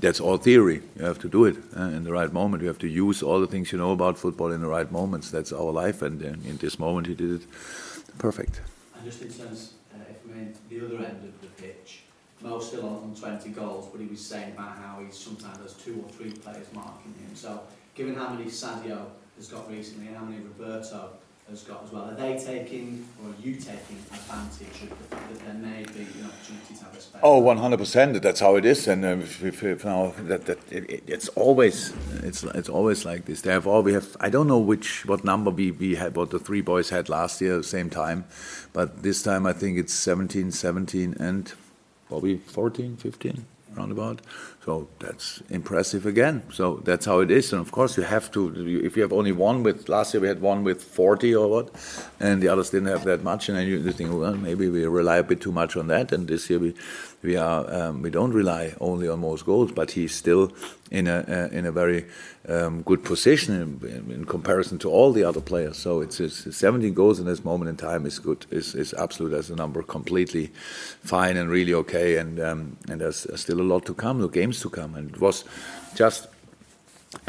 that's 0.00 0.20
all 0.20 0.38
theory. 0.38 0.82
You 0.96 1.04
have 1.04 1.18
to 1.20 1.28
do 1.28 1.44
it 1.44 1.56
uh, 1.76 1.82
in 1.82 2.04
the 2.04 2.12
right 2.12 2.32
moment. 2.32 2.62
You 2.62 2.68
have 2.68 2.78
to 2.78 2.88
use 2.88 3.22
all 3.22 3.40
the 3.40 3.46
things 3.46 3.72
you 3.72 3.78
know 3.78 3.92
about 3.92 4.18
football 4.18 4.52
in 4.52 4.60
the 4.60 4.68
right 4.68 4.90
moments. 4.90 5.30
That's 5.30 5.52
our 5.52 5.70
life, 5.70 6.02
and 6.02 6.22
uh, 6.22 6.28
in 6.48 6.56
this 6.58 6.78
moment 6.78 7.06
he 7.06 7.14
did 7.14 7.42
it 7.42 7.46
perfect. 8.18 8.60
And 8.96 9.04
just 9.04 9.22
in 9.22 9.32
terms, 9.32 9.74
uh, 9.94 9.98
if 10.08 10.18
I 10.30 10.36
mean 10.36 10.54
the 10.68 10.86
other 10.86 11.04
end 11.04 11.24
of 11.24 11.40
the 11.42 11.48
pitch, 11.62 12.04
Mo 12.40 12.60
still 12.60 12.86
on, 12.86 12.96
on 12.96 13.14
20 13.14 13.50
goals, 13.50 13.88
but 13.90 14.00
he 14.00 14.06
was 14.06 14.20
saying 14.20 14.52
about 14.52 14.76
how 14.76 15.00
he 15.00 15.10
sometimes 15.10 15.58
has 15.58 15.72
two 15.74 16.04
or 16.04 16.10
three 16.10 16.30
players 16.30 16.66
marking 16.74 17.14
him. 17.14 17.34
So 17.34 17.60
given 17.94 18.14
how 18.14 18.30
many 18.30 18.50
Sadio 18.50 19.06
has 19.36 19.48
got 19.48 19.70
recently 19.70 20.08
and 20.08 20.16
how 20.16 20.24
many 20.24 20.42
Roberto 20.42 21.10
has 21.50 21.62
got 21.62 21.84
as 21.84 21.92
well. 21.92 22.04
Are 22.04 22.14
they 22.14 22.38
taking, 22.38 23.06
or 23.22 23.30
are 23.30 23.34
you 23.42 23.56
taking 23.56 23.98
advantage 24.12 24.82
of 24.82 24.88
the 24.88 25.16
fact 25.16 25.32
that 25.32 25.44
there 25.44 25.54
may 25.54 25.82
be 25.84 26.00
an 26.00 26.26
opportunity 26.26 26.74
to 26.74 26.84
have 26.84 26.96
a 26.96 27.00
space? 27.00 27.20
Oh, 27.22 27.42
100%. 27.42 28.22
That's 28.22 28.40
how 28.40 28.56
it 28.56 28.64
is. 28.64 28.88
And 28.88 29.04
uh, 29.04 29.08
if, 29.08 29.62
if, 29.62 29.84
now 29.84 30.14
that, 30.18 30.46
that 30.46 30.72
it, 30.72 31.04
it's 31.06 31.28
always 31.30 31.92
it's 32.22 32.42
it's 32.42 32.68
always 32.68 33.04
like 33.04 33.26
this. 33.26 33.42
They 33.42 33.52
have 33.52 33.66
all 33.66 33.82
we 33.82 33.92
have. 33.92 34.16
I 34.20 34.30
don't 34.30 34.48
know 34.48 34.58
which 34.58 35.06
what 35.06 35.24
number 35.24 35.50
we, 35.50 35.70
we 35.70 35.96
had, 35.96 36.16
what 36.16 36.30
the 36.30 36.38
three 36.38 36.62
boys 36.62 36.90
had 36.90 37.08
last 37.08 37.40
year, 37.40 37.62
same 37.62 37.90
time, 37.90 38.24
but 38.72 39.02
this 39.02 39.22
time 39.22 39.46
I 39.46 39.52
think 39.52 39.78
it's 39.78 39.92
17, 39.92 40.50
17, 40.50 41.16
and 41.18 41.52
probably 42.08 42.38
14, 42.38 42.96
15 42.96 43.46
roundabout. 43.76 44.20
So 44.64 44.88
that's 44.98 45.42
impressive 45.50 46.06
again. 46.06 46.42
So 46.52 46.80
that's 46.84 47.06
how 47.06 47.20
it 47.20 47.30
is. 47.30 47.52
And 47.52 47.60
of 47.60 47.70
course, 47.70 47.96
you 47.96 48.02
have 48.02 48.30
to, 48.32 48.82
if 48.84 48.96
you 48.96 49.02
have 49.02 49.12
only 49.12 49.32
one 49.32 49.62
with, 49.62 49.88
last 49.88 50.14
year 50.14 50.20
we 50.20 50.28
had 50.28 50.40
one 50.40 50.64
with 50.64 50.82
40 50.82 51.34
or 51.34 51.48
what, 51.48 51.70
and 52.20 52.42
the 52.42 52.48
others 52.48 52.70
didn't 52.70 52.88
have 52.88 53.04
that 53.04 53.22
much. 53.22 53.48
And 53.48 53.58
then 53.58 53.68
you 53.68 53.92
think, 53.92 54.12
well, 54.12 54.34
maybe 54.34 54.68
we 54.68 54.86
rely 54.86 55.18
a 55.18 55.22
bit 55.22 55.40
too 55.40 55.52
much 55.52 55.76
on 55.76 55.88
that. 55.88 56.12
And 56.12 56.28
this 56.28 56.48
year 56.48 56.58
we, 56.58 56.74
we, 57.24 57.36
are, 57.36 57.72
um, 57.74 58.02
we 58.02 58.10
don't 58.10 58.32
rely 58.32 58.74
only 58.80 59.08
on 59.08 59.20
most 59.20 59.46
goals, 59.46 59.72
but 59.72 59.92
he's 59.92 60.14
still 60.14 60.52
in 60.90 61.08
a, 61.08 61.24
uh, 61.26 61.56
in 61.56 61.64
a 61.64 61.72
very 61.72 62.04
um, 62.48 62.82
good 62.82 63.02
position 63.02 63.80
in, 63.80 64.10
in, 64.10 64.24
comparison 64.26 64.78
to 64.78 64.90
all 64.90 65.10
the 65.10 65.24
other 65.24 65.40
players. 65.40 65.78
So 65.78 66.02
it's, 66.02 66.20
it's 66.20 66.54
17 66.54 66.92
goals 66.92 67.18
in 67.18 67.24
this 67.24 67.42
moment 67.42 67.70
in 67.70 67.76
time 67.76 68.04
is 68.04 68.18
good, 68.18 68.44
is, 68.50 68.74
is 68.74 68.92
absolute 68.94 69.32
as 69.32 69.48
a 69.48 69.56
number, 69.56 69.82
completely 69.82 70.48
fine 71.02 71.38
and 71.38 71.48
really 71.48 71.72
okay. 71.72 72.18
And, 72.18 72.38
um, 72.38 72.76
and 72.90 73.00
there's 73.00 73.26
still 73.40 73.60
a 73.60 73.62
lot 73.62 73.86
to 73.86 73.94
come, 73.94 74.20
the 74.20 74.28
games 74.28 74.60
to 74.60 74.68
come. 74.68 74.94
And 74.94 75.10
it 75.10 75.20
was 75.20 75.44
just 75.94 76.28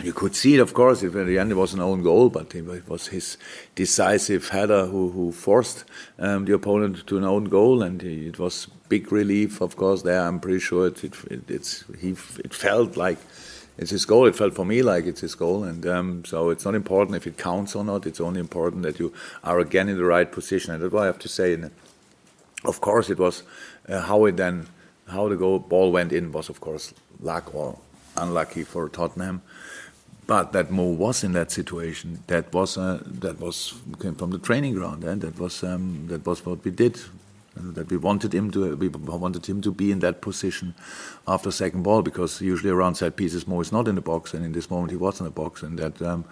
you 0.04 0.14
could 0.14 0.36
see 0.36 0.56
it, 0.56 0.60
of 0.60 0.74
course, 0.74 1.04
if 1.04 1.16
at 1.16 1.28
the 1.28 1.40
end 1.40 1.52
it 1.52 1.56
was 1.56 1.74
an 1.74 1.80
own 1.80 2.04
goal, 2.04 2.30
but 2.30 2.54
it 2.54 2.90
was 2.90 3.08
his 3.08 3.38
decisive 3.76 4.50
header 4.50 4.88
who, 4.88 5.12
who 5.12 5.32
forced 5.32 5.86
um, 6.20 6.46
the 6.46 6.54
opponent 6.54 7.08
to 7.08 7.18
an 7.18 7.24
own 7.24 7.46
goal, 7.46 7.82
and 7.82 8.04
it 8.04 8.40
was 8.40 8.68
big 8.90 9.12
relief, 9.12 9.62
of 9.62 9.76
course. 9.76 10.02
There, 10.02 10.22
I'm 10.22 10.40
pretty 10.40 10.60
sure 10.60 10.88
it, 10.88 11.04
it, 11.04 11.14
it 11.32 11.50
it's 11.50 11.84
he 12.00 12.12
it 12.44 12.54
felt 12.54 12.98
like 12.98 13.18
it's 13.78 13.92
his 13.92 14.06
goal. 14.06 14.26
It 14.26 14.36
felt 14.36 14.54
for 14.54 14.66
me 14.66 14.82
like 14.82 15.06
it's 15.06 15.22
his 15.22 15.36
goal, 15.36 15.64
and 15.64 15.86
um, 15.86 16.26
so 16.26 16.50
it's 16.50 16.66
not 16.66 16.76
important 16.76 17.18
if 17.18 17.28
it 17.28 17.38
counts 17.38 17.76
or 17.76 17.84
not. 17.84 18.06
It's 18.06 18.22
only 18.22 18.40
important 18.40 18.84
that 18.84 19.00
you 19.00 19.14
are 19.44 19.60
again 19.60 19.90
in 19.90 19.98
the 19.98 20.06
right 20.06 20.32
position, 20.32 20.74
and 20.74 20.82
that's 20.82 20.94
what 20.94 21.04
I 21.04 21.08
have 21.08 21.20
to 21.20 21.30
say. 21.30 21.54
And 21.54 21.72
of 22.64 22.82
course, 22.82 23.10
it 23.10 23.20
was 23.20 23.44
uh, 23.90 24.02
how 24.02 24.26
it 24.26 24.38
then 24.38 24.68
how 25.08 25.28
the 25.30 25.36
goal 25.36 25.60
ball 25.60 25.92
went 25.92 26.12
in 26.12 26.32
was 26.32 26.50
of 26.50 26.60
course 26.60 26.94
luck 27.20 27.54
or 27.54 27.78
unlucky 28.18 28.64
for 28.64 28.90
Tottenham. 28.90 29.42
But 30.28 30.54
that 30.54 30.72
Mo 30.72 30.86
was 30.86 31.24
in 31.24 31.34
that 31.34 31.52
situation. 31.52 32.24
That 32.28 32.52
was 32.52 32.78
uh, 32.78 33.04
that 33.06 33.40
was 33.40 33.76
came 34.00 34.16
from 34.16 34.32
the 34.32 34.40
training 34.40 34.74
ground, 34.74 35.04
and 35.04 35.22
that 35.22 35.38
was 35.38 35.64
um, 35.64 36.08
that 36.08 36.26
was 36.26 36.46
what 36.46 36.64
we 36.64 36.72
did. 36.72 37.00
That 37.58 37.90
we 37.90 37.96
wanted 37.96 38.34
him 38.34 38.52
to 38.52 38.76
we 38.76 38.90
wanted 38.90 39.46
him 39.46 39.62
to 39.62 39.72
be 39.72 39.90
in 39.90 40.00
that 40.00 40.20
position 40.22 40.76
after 41.26 41.52
second 41.52 41.84
ball 41.84 42.02
because 42.02 42.42
usually 42.42 42.70
around 42.70 42.96
set 42.96 43.16
pieces 43.16 43.48
Mo 43.48 43.62
is 43.62 43.72
not 43.72 43.88
in 43.88 43.96
the 43.96 44.02
box, 44.02 44.34
and 44.34 44.44
in 44.44 44.52
this 44.52 44.70
moment 44.70 44.92
he 44.92 44.98
was 44.98 45.20
in 45.22 45.26
the 45.26 45.32
box, 45.32 45.64
and 45.64 45.80
that 45.80 46.02
um, 46.02 46.26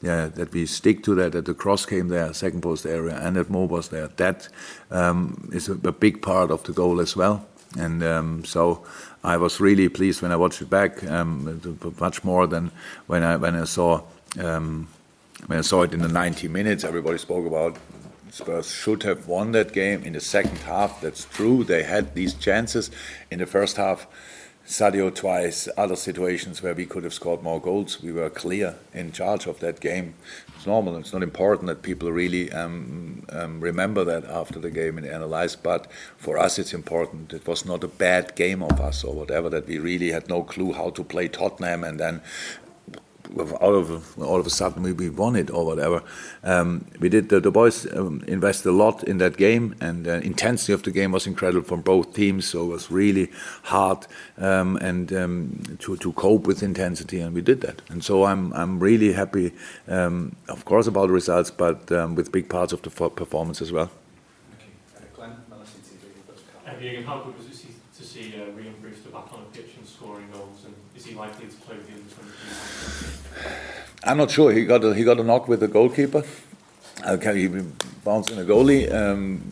yeah 0.00 0.28
that 0.28 0.52
we 0.52 0.64
stick 0.64 1.02
to 1.04 1.14
that. 1.16 1.32
That 1.32 1.44
the 1.44 1.54
cross 1.54 1.84
came 1.84 2.08
there, 2.08 2.32
second 2.32 2.62
post 2.62 2.86
area, 2.86 3.16
and 3.16 3.36
that 3.36 3.50
Mo 3.50 3.64
was 3.64 3.90
there. 3.90 4.08
That 4.16 4.48
um, 4.90 5.50
is 5.52 5.68
a, 5.68 5.72
a 5.72 5.92
big 5.92 6.22
part 6.22 6.50
of 6.50 6.62
the 6.62 6.72
goal 6.72 7.00
as 7.00 7.14
well. 7.14 7.46
And 7.78 8.02
um, 8.02 8.44
so 8.44 8.84
I 9.22 9.36
was 9.36 9.60
really 9.60 9.88
pleased 9.88 10.22
when 10.22 10.32
I 10.32 10.36
watched 10.36 10.62
it 10.62 10.70
back, 10.70 11.04
um, 11.04 11.60
much 12.00 12.24
more 12.24 12.46
than 12.46 12.72
when 13.06 13.22
I 13.22 13.36
when 13.36 13.54
I 13.54 13.64
saw 13.64 14.02
um, 14.38 14.88
when 15.46 15.58
I 15.58 15.62
saw 15.62 15.82
it 15.82 15.92
in 15.92 16.00
the 16.00 16.08
90 16.08 16.48
minutes. 16.48 16.84
Everybody 16.84 17.18
spoke 17.18 17.46
about 17.46 17.76
Spurs 18.30 18.70
should 18.70 19.02
have 19.02 19.26
won 19.26 19.52
that 19.52 19.72
game 19.72 20.02
in 20.04 20.12
the 20.12 20.20
second 20.20 20.58
half. 20.58 21.00
That's 21.00 21.24
true. 21.24 21.64
They 21.64 21.82
had 21.82 22.14
these 22.14 22.34
chances 22.34 22.90
in 23.30 23.40
the 23.40 23.46
first 23.46 23.76
half. 23.76 24.06
Sadio 24.66 25.12
twice, 25.12 25.68
other 25.76 25.96
situations 25.96 26.62
where 26.62 26.74
we 26.74 26.86
could 26.86 27.02
have 27.02 27.12
scored 27.12 27.42
more 27.42 27.60
goals. 27.60 28.00
We 28.00 28.12
were 28.12 28.30
clear 28.30 28.76
in 28.94 29.10
charge 29.10 29.46
of 29.46 29.58
that 29.58 29.80
game. 29.80 30.14
It's 30.54 30.64
normal. 30.64 30.96
It's 30.96 31.12
not 31.12 31.24
important 31.24 31.66
that 31.66 31.82
people 31.82 32.12
really 32.12 32.52
um, 32.52 33.24
um, 33.30 33.60
remember 33.60 34.04
that 34.04 34.24
after 34.26 34.60
the 34.60 34.70
game 34.70 34.96
and 34.96 35.06
analyze. 35.06 35.56
But 35.56 35.90
for 36.16 36.38
us, 36.38 36.56
it's 36.56 36.72
important. 36.72 37.32
It 37.32 37.48
was 37.48 37.64
not 37.64 37.82
a 37.82 37.88
bad 37.88 38.36
game 38.36 38.62
of 38.62 38.80
us 38.80 39.02
or 39.02 39.12
whatever. 39.12 39.50
That 39.50 39.66
we 39.66 39.78
really 39.78 40.12
had 40.12 40.28
no 40.28 40.44
clue 40.44 40.72
how 40.72 40.90
to 40.90 41.02
play 41.02 41.26
Tottenham 41.26 41.82
and 41.82 41.98
then 41.98 42.20
all 43.60 43.76
of 43.76 44.18
all 44.18 44.40
of 44.40 44.46
a 44.46 44.50
sudden 44.50 44.82
we, 44.82 44.92
we 44.92 45.10
won 45.10 45.36
it 45.36 45.50
or 45.50 45.64
whatever. 45.64 46.02
Um, 46.42 46.84
we 47.00 47.08
did 47.08 47.28
the, 47.28 47.40
the 47.40 47.50
boys 47.50 47.86
um, 47.94 48.24
invested 48.26 48.70
a 48.70 48.72
lot 48.72 49.04
in 49.04 49.18
that 49.18 49.36
game, 49.36 49.74
and 49.80 50.04
the 50.04 50.20
intensity 50.22 50.72
of 50.72 50.82
the 50.82 50.90
game 50.90 51.12
was 51.12 51.26
incredible 51.26 51.66
from 51.66 51.82
both 51.82 52.14
teams. 52.14 52.46
So 52.46 52.64
it 52.64 52.68
was 52.68 52.90
really 52.90 53.30
hard 53.62 54.06
um, 54.38 54.76
and 54.76 55.12
um, 55.12 55.76
to 55.80 55.96
to 55.96 56.12
cope 56.12 56.46
with 56.46 56.62
intensity, 56.62 57.20
and 57.20 57.34
we 57.34 57.42
did 57.42 57.60
that. 57.62 57.82
And 57.88 58.04
so 58.04 58.24
I'm 58.24 58.52
I'm 58.52 58.80
really 58.80 59.12
happy, 59.12 59.52
um, 59.88 60.36
of 60.48 60.64
course, 60.64 60.86
about 60.86 61.06
the 61.06 61.12
results, 61.12 61.50
but 61.50 61.90
um, 61.92 62.14
with 62.14 62.32
big 62.32 62.48
parts 62.48 62.72
of 62.72 62.82
the 62.82 62.90
performance 62.90 63.62
as 63.62 63.72
well. 63.72 63.90
Jürgen, 66.66 67.04
how 67.04 67.18
good 67.18 67.36
was 67.36 67.46
it 67.46 67.74
to 67.98 68.04
see 68.04 68.34
uh, 68.36 68.46
Rhian 68.56 68.80
Brewster 68.80 69.10
back 69.10 69.32
on 69.32 69.44
the 69.44 69.58
pitch 69.58 69.72
and 69.76 69.86
scoring 69.86 70.26
goals, 70.32 70.64
and 70.64 70.74
is 70.96 71.04
he 71.04 71.14
likely 71.14 71.46
to 71.46 71.56
play 71.56 71.76
with 71.76 71.86
the 71.86 71.94
under 71.94 72.14
23? 72.14 73.52
I'm 74.04 74.16
not 74.16 74.30
sure. 74.30 74.52
He 74.52 74.64
got 74.64 74.84
a, 74.84 74.94
he 74.94 75.04
got 75.04 75.20
a 75.20 75.24
knock 75.24 75.48
with 75.48 75.60
the 75.60 75.68
goalkeeper. 75.68 76.24
Okay, 77.06 77.40
he 77.40 77.48
bounced 78.04 78.30
in 78.30 78.38
a 78.38 78.44
goalie. 78.44 78.92
Um, 78.92 79.42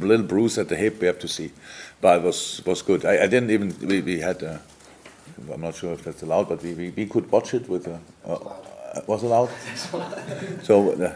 little 0.00 0.26
bruise 0.26 0.58
at 0.58 0.68
the 0.68 0.76
hip. 0.76 1.00
We 1.00 1.06
have 1.06 1.18
to 1.20 1.28
see, 1.28 1.52
but 2.00 2.18
it 2.18 2.22
was 2.24 2.62
was 2.64 2.82
good. 2.82 3.04
I, 3.04 3.24
I 3.24 3.26
didn't 3.26 3.50
even. 3.50 3.76
We, 3.80 4.00
we 4.00 4.20
had. 4.20 4.42
A, 4.42 4.60
I'm 5.52 5.60
not 5.60 5.74
sure 5.74 5.92
if 5.92 6.04
that's 6.04 6.22
allowed, 6.22 6.48
but 6.48 6.62
we, 6.62 6.74
we, 6.74 6.90
we 6.90 7.06
could 7.06 7.30
watch 7.30 7.54
it 7.54 7.68
with. 7.68 7.86
A, 7.86 8.00
uh, 8.24 9.00
was 9.06 9.22
allowed. 9.22 9.50
so 10.62 10.92
uh, 10.92 11.14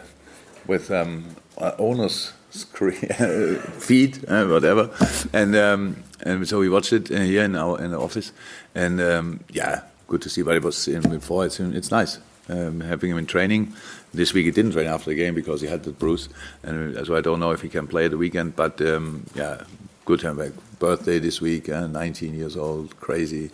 with 0.67 0.91
um, 0.91 1.35
uh, 1.57 1.71
owners 1.77 2.33
screen 2.51 2.93
feed 3.79 4.29
uh, 4.29 4.45
whatever, 4.45 4.89
and 5.33 5.55
um, 5.55 6.03
and 6.21 6.47
so 6.47 6.59
we 6.59 6.69
watched 6.69 6.93
it 6.93 7.11
uh, 7.11 7.19
here 7.19 7.43
in 7.43 7.55
our 7.55 7.79
in 7.81 7.91
the 7.91 7.99
office, 7.99 8.31
and 8.75 8.99
um, 9.01 9.39
yeah, 9.49 9.81
good 10.07 10.21
to 10.23 10.29
see. 10.29 10.41
But 10.41 10.55
it 10.55 10.63
was 10.63 10.87
in 10.87 11.01
before. 11.01 11.45
It's 11.45 11.59
it's 11.59 11.91
nice 11.91 12.19
um, 12.49 12.81
having 12.81 13.11
him 13.11 13.17
in 13.17 13.25
training. 13.25 13.73
This 14.13 14.33
week 14.33 14.45
he 14.45 14.51
didn't 14.51 14.71
train 14.71 14.87
after 14.87 15.11
the 15.11 15.15
game 15.15 15.35
because 15.35 15.61
he 15.61 15.67
had 15.67 15.83
the 15.83 15.91
bruise, 15.91 16.29
and 16.63 16.97
uh, 16.97 17.05
so 17.05 17.15
I 17.15 17.21
don't 17.21 17.39
know 17.39 17.51
if 17.51 17.61
he 17.61 17.69
can 17.69 17.87
play 17.87 18.07
the 18.07 18.17
weekend. 18.17 18.55
But 18.55 18.81
um, 18.81 19.25
yeah, 19.35 19.63
good 20.05 20.19
to 20.21 20.27
have 20.27 20.37
back. 20.37 20.51
Birthday 20.79 21.19
this 21.19 21.41
week, 21.41 21.67
uh, 21.67 21.87
19 21.87 22.33
years 22.33 22.55
old, 22.55 22.97
crazy. 23.01 23.51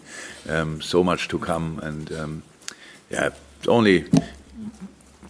Um, 0.48 0.80
so 0.80 1.04
much 1.04 1.28
to 1.30 1.40
come, 1.40 1.80
and 1.80 2.12
um, 2.14 2.44
yeah, 3.10 3.32
only 3.68 4.06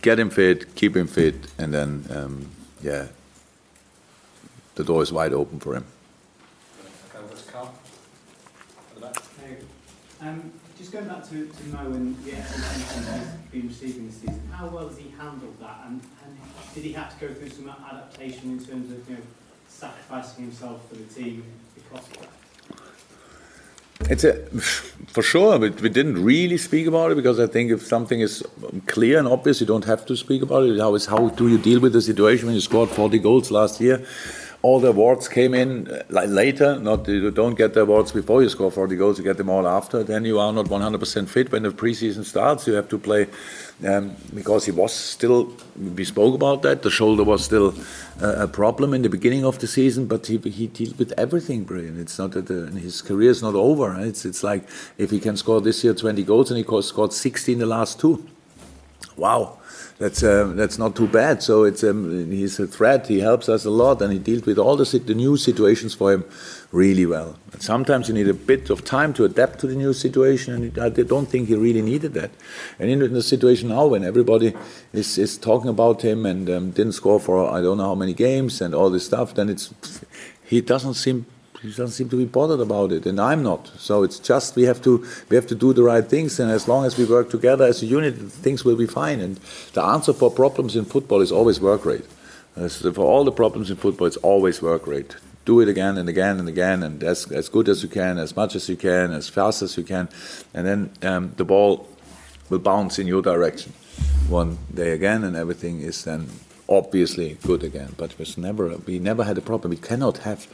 get 0.02 0.20
him 0.20 0.30
fit, 0.30 0.76
keep 0.76 0.96
him 0.96 1.08
fit, 1.08 1.36
and 1.58 1.74
then 1.74 2.50
yeah, 2.82 3.08
the 4.76 4.84
door 4.84 5.02
is 5.02 5.12
wide 5.12 5.34
open 5.34 5.60
for 5.60 5.76
him. 5.76 5.86
Um, 10.22 10.52
just 10.78 10.92
going 10.92 11.06
back 11.06 11.24
to, 11.30 11.46
to 11.46 11.64
Mo 11.68 11.94
and 11.94 12.18
the 12.24 12.34
expectations 12.34 13.08
he's 13.52 13.62
been 13.62 13.68
receiving 13.68 14.08
this 14.08 14.16
season, 14.16 14.42
how 14.52 14.68
well 14.68 14.88
has 14.88 14.98
he 14.98 15.14
handled 15.20 15.60
that? 15.60 15.82
And, 15.86 16.02
and 16.24 16.38
did 16.74 16.84
he 16.84 16.94
have 16.94 17.18
to 17.20 17.28
go 17.28 17.34
through 17.34 17.50
some 17.50 17.70
adaptation 17.70 18.52
in 18.52 18.66
terms 18.66 18.92
of 18.92 19.08
you 19.10 19.18
know 19.18 19.22
sacrificing 19.68 20.46
himself 20.46 20.88
for 20.90 20.96
the 20.96 21.04
team 21.04 21.44
because 21.76 22.08
of 22.08 22.18
that? 22.22 22.30
It's 24.10 24.24
a, 24.24 24.34
for 25.08 25.22
sure, 25.22 25.58
but 25.60 25.80
we 25.82 25.90
didn't 25.90 26.24
really 26.24 26.58
speak 26.58 26.88
about 26.88 27.12
it 27.12 27.16
because 27.16 27.40
I 27.40 27.48
think 27.48 27.72
if 27.72 27.86
something 27.86 28.20
is 28.20 28.44
clear 28.88 29.20
and 29.20 29.28
obvious, 29.28 29.62
you 29.62 29.68
don't 29.68 29.86
have 29.86 30.06
to 30.08 30.16
speak 30.16 30.42
about 30.42 30.64
it. 30.64 30.80
How 30.80 30.96
is 30.96 31.06
how 31.06 31.30
do 31.30 31.48
you 31.48 31.58
deal 31.58 31.80
with 31.80 31.94
the 31.94 32.02
situation 32.02 32.48
when 32.48 32.56
you 32.56 32.62
scored 32.62 32.90
40 32.90 33.20
goals 33.20 33.52
last 33.52 33.80
year? 33.80 34.06
All 34.66 34.80
the 34.80 34.88
awards 34.88 35.28
came 35.28 35.54
in 35.54 35.88
uh, 35.88 36.02
like 36.10 36.30
later. 36.30 36.80
Not 36.80 37.08
you 37.08 37.30
don't 37.30 37.56
get 37.56 37.74
the 37.76 37.82
awards 37.82 38.12
before 38.12 38.42
you 38.42 38.50
score 38.50 38.72
40 38.72 38.96
goals; 38.96 39.18
you 39.20 39.24
get 39.24 39.38
them 39.38 39.50
all 39.50 39.68
after. 39.68 40.04
Then 40.04 40.26
you 40.26 40.40
are 40.40 40.52
not 40.52 40.66
100% 40.66 41.28
fit 41.28 41.52
when 41.52 41.64
the 41.64 41.70
preseason 41.70 42.26
starts. 42.26 42.66
You 42.66 42.74
have 42.74 42.90
to 42.90 42.98
play 42.98 43.28
um, 43.86 44.16
because 44.34 44.66
he 44.66 44.72
was 44.72 44.92
still. 44.94 45.54
We 45.98 46.04
spoke 46.04 46.34
about 46.34 46.64
that. 46.64 46.82
The 46.82 46.90
shoulder 46.90 47.24
was 47.24 47.46
still 47.46 47.76
uh, 48.22 48.48
a 48.48 48.48
problem 48.48 48.96
in 48.96 49.04
the 49.04 49.10
beginning 49.18 49.46
of 49.46 49.60
the 49.60 49.68
season, 49.68 50.08
but 50.08 50.26
he 50.26 50.38
he 50.60 50.66
dealt 50.68 50.98
with 50.98 51.14
everything 51.26 51.64
brilliant. 51.64 52.00
It's 52.00 52.18
not 52.18 52.32
that 52.32 52.48
the, 52.48 52.62
his 52.88 53.04
career 53.04 53.30
is 53.30 53.44
not 53.44 53.54
over. 53.54 53.88
It's 54.00 54.26
it's 54.26 54.44
like 54.44 54.64
if 54.98 55.12
he 55.12 55.20
can 55.20 55.38
score 55.38 55.62
this 55.62 55.84
year 55.84 55.94
20 55.94 56.24
goals 56.24 56.50
and 56.50 56.58
he 56.58 56.82
scored 56.82 57.14
60 57.14 57.54
in 57.54 57.60
the 57.60 57.72
last 57.78 58.00
two. 58.00 58.26
Wow 59.16 59.60
that's 59.98 60.24
uh, 60.24 60.52
that's 60.56 60.78
not 60.78 60.96
too 60.96 61.08
bad. 61.08 61.42
So 61.42 61.64
it's 61.64 61.84
um, 61.84 62.30
he's 62.30 62.60
a 62.60 62.68
threat. 62.68 63.08
He 63.08 63.20
helps 63.20 63.48
us 63.48 63.64
a 63.64 63.70
lot, 63.70 64.02
and 64.02 64.12
he 64.12 64.20
deals 64.20 64.46
with 64.46 64.58
all 64.58 64.76
the, 64.76 64.84
the 65.00 65.16
new 65.16 65.38
situations 65.38 65.94
for 65.94 66.12
him 66.12 66.26
really 66.74 67.06
well. 67.06 67.38
And 67.54 67.62
sometimes 67.62 68.10
you 68.10 68.14
need 68.14 68.28
a 68.28 68.34
bit 68.34 68.70
of 68.70 68.84
time 68.84 69.14
to 69.14 69.24
adapt 69.24 69.60
to 69.60 69.68
the 69.68 69.76
new 69.76 69.94
situation, 69.94 70.54
and 70.54 70.78
I 70.78 70.90
don't 70.90 71.28
think 71.28 71.48
he 71.48 71.56
really 71.56 71.82
needed 71.82 72.14
that. 72.16 72.32
And 72.78 72.90
in, 72.90 73.14
the 73.14 73.24
situation 73.24 73.70
now, 73.70 73.86
when 73.86 74.04
everybody 74.04 74.54
is, 74.92 75.18
is 75.18 75.38
talking 75.38 75.70
about 75.70 76.02
him 76.02 76.26
and 76.26 76.50
um, 76.50 76.72
didn't 76.72 76.94
score 76.94 77.20
for 77.20 77.50
I 77.50 77.62
don't 77.62 77.78
know 77.78 77.86
how 77.86 77.96
many 77.96 78.14
games 78.14 78.60
and 78.60 78.76
all 78.76 78.90
this 78.90 79.06
stuff, 79.06 79.34
then 79.36 79.48
it's 79.48 79.74
he 80.44 80.60
doesn't 80.60 80.96
seem 80.96 81.26
he 81.66 81.72
doesn't 81.72 81.90
seem 81.90 82.10
to 82.10 82.18
be 82.18 82.26
bothered 82.26 82.60
about 82.60 82.92
it, 82.92 83.06
and 83.06 83.20
I'm 83.20 83.44
not. 83.44 83.72
So 83.78 84.04
it's 84.04 84.20
just 84.20 84.56
we 84.56 84.64
have 84.64 84.82
to 84.84 85.06
we 85.30 85.36
have 85.36 85.48
to 85.48 85.56
do 85.56 85.74
the 85.74 85.84
right 85.84 86.06
things, 86.06 86.40
and 86.40 86.52
as 86.52 86.68
long 86.68 86.86
as 86.86 86.98
we 86.98 87.06
work 87.06 87.30
together 87.30 87.66
as 87.66 87.82
a 87.82 87.86
unit, 87.86 88.16
things 88.16 88.64
will 88.64 88.76
be 88.76 88.88
fine. 88.88 89.20
And 89.20 89.40
the 89.74 89.84
answer 89.84 90.14
for 90.14 90.32
problems 90.32 90.76
in 90.76 90.86
football 90.86 91.22
is 91.22 91.32
always 91.32 91.60
work 91.60 91.86
rate. 91.86 92.06
As 92.56 92.82
for 92.82 93.06
all 93.06 93.24
the 93.24 93.32
problems 93.32 93.70
in 93.70 93.78
football, 93.78 94.08
it's 94.08 94.18
always 94.18 94.62
work 94.62 94.88
rate. 94.88 95.16
Do 95.44 95.60
it 95.60 95.68
again 95.68 95.98
and 95.98 96.08
again 96.08 96.40
and 96.40 96.48
again, 96.48 96.84
and 96.84 97.04
as 97.04 97.32
as 97.32 97.50
good 97.50 97.68
as 97.70 97.84
you 97.84 97.90
can, 97.90 98.18
as 98.18 98.36
much 98.36 98.56
as 98.56 98.70
you 98.70 98.78
can, 98.78 99.12
as 99.12 99.30
fast 99.30 99.62
as 99.62 99.78
you 99.78 99.84
can, 99.84 100.08
and 100.54 100.66
then 100.66 100.90
um, 101.02 101.34
the 101.38 101.46
ball 101.46 101.88
will 102.50 102.60
bounce 102.60 103.00
in 103.00 103.08
your 103.08 103.22
direction 103.22 103.74
one 104.30 104.58
day 104.74 104.92
again, 104.92 105.24
and 105.24 105.36
everything 105.36 105.82
is 105.82 106.04
then 106.04 106.30
obviously 106.68 107.38
good 107.44 107.64
again. 107.64 107.94
But 107.98 108.12
it 108.12 108.20
was 108.20 108.38
never 108.38 108.76
we 108.78 109.00
never 109.00 109.24
had 109.24 109.38
a 109.38 109.42
problem. 109.42 109.72
We 109.72 109.78
cannot 109.78 110.20
have 110.20 110.48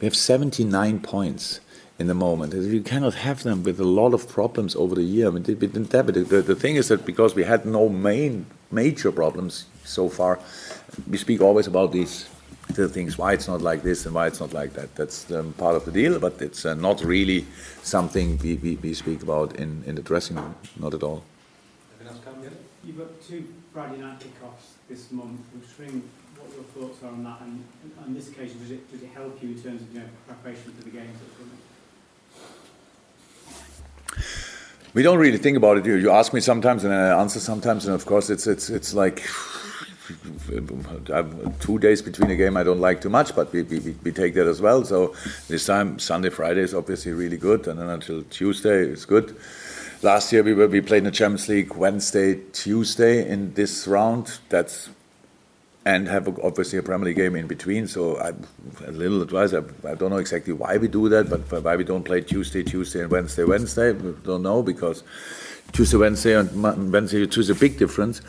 we 0.00 0.06
have 0.06 0.16
79 0.16 1.00
points 1.00 1.60
in 1.98 2.06
the 2.06 2.14
moment. 2.14 2.54
You 2.54 2.82
cannot 2.82 3.14
have 3.14 3.42
them 3.42 3.64
with 3.64 3.80
a 3.80 3.84
lot 3.84 4.14
of 4.14 4.28
problems 4.28 4.76
over 4.76 4.94
the 4.94 5.02
year. 5.02 5.26
I 5.26 5.30
mean, 5.30 5.42
we 5.42 5.54
didn't 5.54 5.92
have 5.92 6.08
it. 6.08 6.28
The, 6.28 6.42
the 6.42 6.54
thing 6.54 6.76
is 6.76 6.88
that 6.88 7.04
because 7.04 7.34
we 7.34 7.42
had 7.42 7.66
no 7.66 7.88
main 7.88 8.46
major 8.70 9.10
problems 9.10 9.66
so 9.84 10.08
far, 10.08 10.38
we 11.08 11.18
speak 11.18 11.40
always 11.40 11.66
about 11.66 11.92
these 11.92 12.28
the 12.74 12.88
things 12.88 13.16
why 13.16 13.32
it's 13.32 13.48
not 13.48 13.62
like 13.62 13.82
this 13.82 14.04
and 14.04 14.14
why 14.14 14.26
it's 14.26 14.40
not 14.40 14.52
like 14.52 14.74
that. 14.74 14.94
That's 14.94 15.30
um, 15.32 15.54
part 15.54 15.74
of 15.74 15.84
the 15.84 15.90
deal, 15.90 16.18
but 16.20 16.40
it's 16.40 16.66
uh, 16.66 16.74
not 16.74 17.02
really 17.02 17.46
something 17.82 18.38
we, 18.38 18.56
we, 18.56 18.76
we, 18.76 18.94
speak 18.94 19.22
about 19.22 19.56
in, 19.56 19.82
in 19.86 19.94
the 19.94 20.02
dressing 20.02 20.36
room. 20.36 20.54
Not 20.78 20.92
at 20.94 21.02
all. 21.02 21.22
You've 22.84 22.98
got 22.98 23.22
two 23.22 23.44
Friday 23.72 23.98
night 23.98 24.20
kickoffs 24.20 24.76
this 24.88 25.10
month. 25.10 25.40
I'm 25.52 25.60
just 25.60 25.78
wondering 25.78 26.08
what 26.38 26.54
your 26.54 26.64
thoughts 26.64 27.02
are 27.02 27.08
on 27.08 27.24
that, 27.24 27.40
and 27.42 27.64
on 28.04 28.14
this 28.14 28.28
occasion, 28.28 28.58
does 28.60 28.70
it, 28.70 28.90
does 28.90 29.02
it 29.02 29.10
help 29.14 29.42
you 29.42 29.50
in 29.50 29.62
terms 29.62 29.82
of 29.82 29.92
you 29.92 30.00
know, 30.00 30.06
preparation 30.26 30.72
for 30.72 30.84
the 30.84 30.90
games 30.90 31.18
We 34.94 35.02
don't 35.02 35.18
really 35.18 35.38
think 35.38 35.56
about 35.56 35.78
it. 35.78 35.86
You, 35.86 35.94
you 35.96 36.10
ask 36.10 36.32
me 36.32 36.40
sometimes, 36.40 36.84
and 36.84 36.94
I 36.94 37.20
answer 37.20 37.40
sometimes, 37.40 37.86
and 37.86 37.94
of 37.94 38.06
course, 38.06 38.30
it's 38.30 38.46
it's 38.46 38.70
it's 38.70 38.94
like 38.94 39.22
two 41.60 41.78
days 41.78 42.00
between 42.00 42.30
a 42.30 42.36
game 42.36 42.56
I 42.56 42.62
don't 42.62 42.80
like 42.80 43.00
too 43.00 43.10
much, 43.10 43.34
but 43.36 43.52
we, 43.52 43.62
we, 43.62 43.94
we 44.02 44.12
take 44.12 44.34
that 44.34 44.46
as 44.46 44.60
well. 44.60 44.84
So 44.84 45.14
this 45.48 45.66
time 45.66 45.98
Sunday, 45.98 46.30
Friday 46.30 46.62
is 46.62 46.74
obviously 46.74 47.12
really 47.12 47.36
good, 47.36 47.66
and 47.68 47.78
then 47.78 47.90
until 47.90 48.22
Tuesday 48.24 48.84
it's 48.84 49.04
good. 49.04 49.36
Last 50.00 50.32
year 50.32 50.44
we 50.44 50.54
were, 50.54 50.68
we 50.68 50.80
played 50.80 50.98
in 50.98 51.04
the 51.04 51.10
Champions 51.10 51.48
League 51.48 51.74
Wednesday, 51.74 52.36
Tuesday 52.52 53.28
in 53.28 53.52
this 53.54 53.88
round. 53.88 54.38
That's 54.48 54.90
and 55.84 56.06
have 56.06 56.28
obviously 56.40 56.78
a 56.78 56.82
Premier 56.82 57.06
League 57.06 57.16
game 57.16 57.34
in 57.34 57.48
between. 57.48 57.88
So 57.88 58.16
I, 58.18 58.28
a 58.86 58.92
little 58.92 59.22
advice. 59.22 59.54
I, 59.54 59.62
I, 59.88 59.94
don't 59.94 60.10
know 60.10 60.18
exactly 60.18 60.52
why 60.52 60.76
we 60.76 60.86
do 60.86 61.08
that, 61.08 61.28
but 61.28 61.64
why 61.64 61.74
we 61.74 61.82
don't 61.82 62.04
play 62.04 62.20
Tuesday, 62.20 62.62
Tuesday, 62.62 63.00
and 63.00 63.10
Wednesday, 63.10 63.42
Wednesday, 63.42 63.92
we 63.92 64.12
don't 64.22 64.42
know 64.42 64.62
because 64.62 65.02
Tuesday, 65.72 65.96
Wednesday, 65.96 66.36
and 66.36 66.92
Wednesday, 66.92 67.26
Tuesday, 67.26 67.54
big 67.54 67.78
difference. 67.78 68.20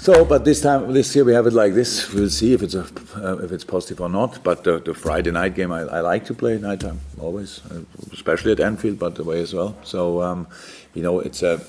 So, 0.00 0.24
but 0.24 0.46
this 0.46 0.62
time, 0.62 0.94
this 0.94 1.14
year 1.14 1.26
we 1.26 1.34
have 1.34 1.46
it 1.46 1.52
like 1.52 1.74
this. 1.74 2.10
We'll 2.14 2.30
see 2.30 2.54
if 2.54 2.62
it's 2.62 2.74
a, 2.74 2.86
uh, 3.16 3.36
if 3.44 3.52
it's 3.52 3.64
positive 3.64 4.00
or 4.00 4.08
not. 4.08 4.42
But 4.42 4.64
the, 4.64 4.94
Friday 4.94 5.30
night 5.30 5.54
game, 5.54 5.70
I, 5.70 5.80
I, 5.80 6.00
like 6.00 6.24
to 6.24 6.32
play 6.32 6.56
nighttime 6.56 7.00
always, 7.18 7.60
uh, 7.70 7.82
especially 8.10 8.52
at 8.52 8.60
Anfield, 8.60 8.98
but 8.98 9.18
away 9.18 9.42
as 9.42 9.52
well. 9.52 9.76
So, 9.84 10.22
um, 10.22 10.46
you 10.94 11.02
know, 11.02 11.20
it's 11.20 11.42
a 11.42 11.60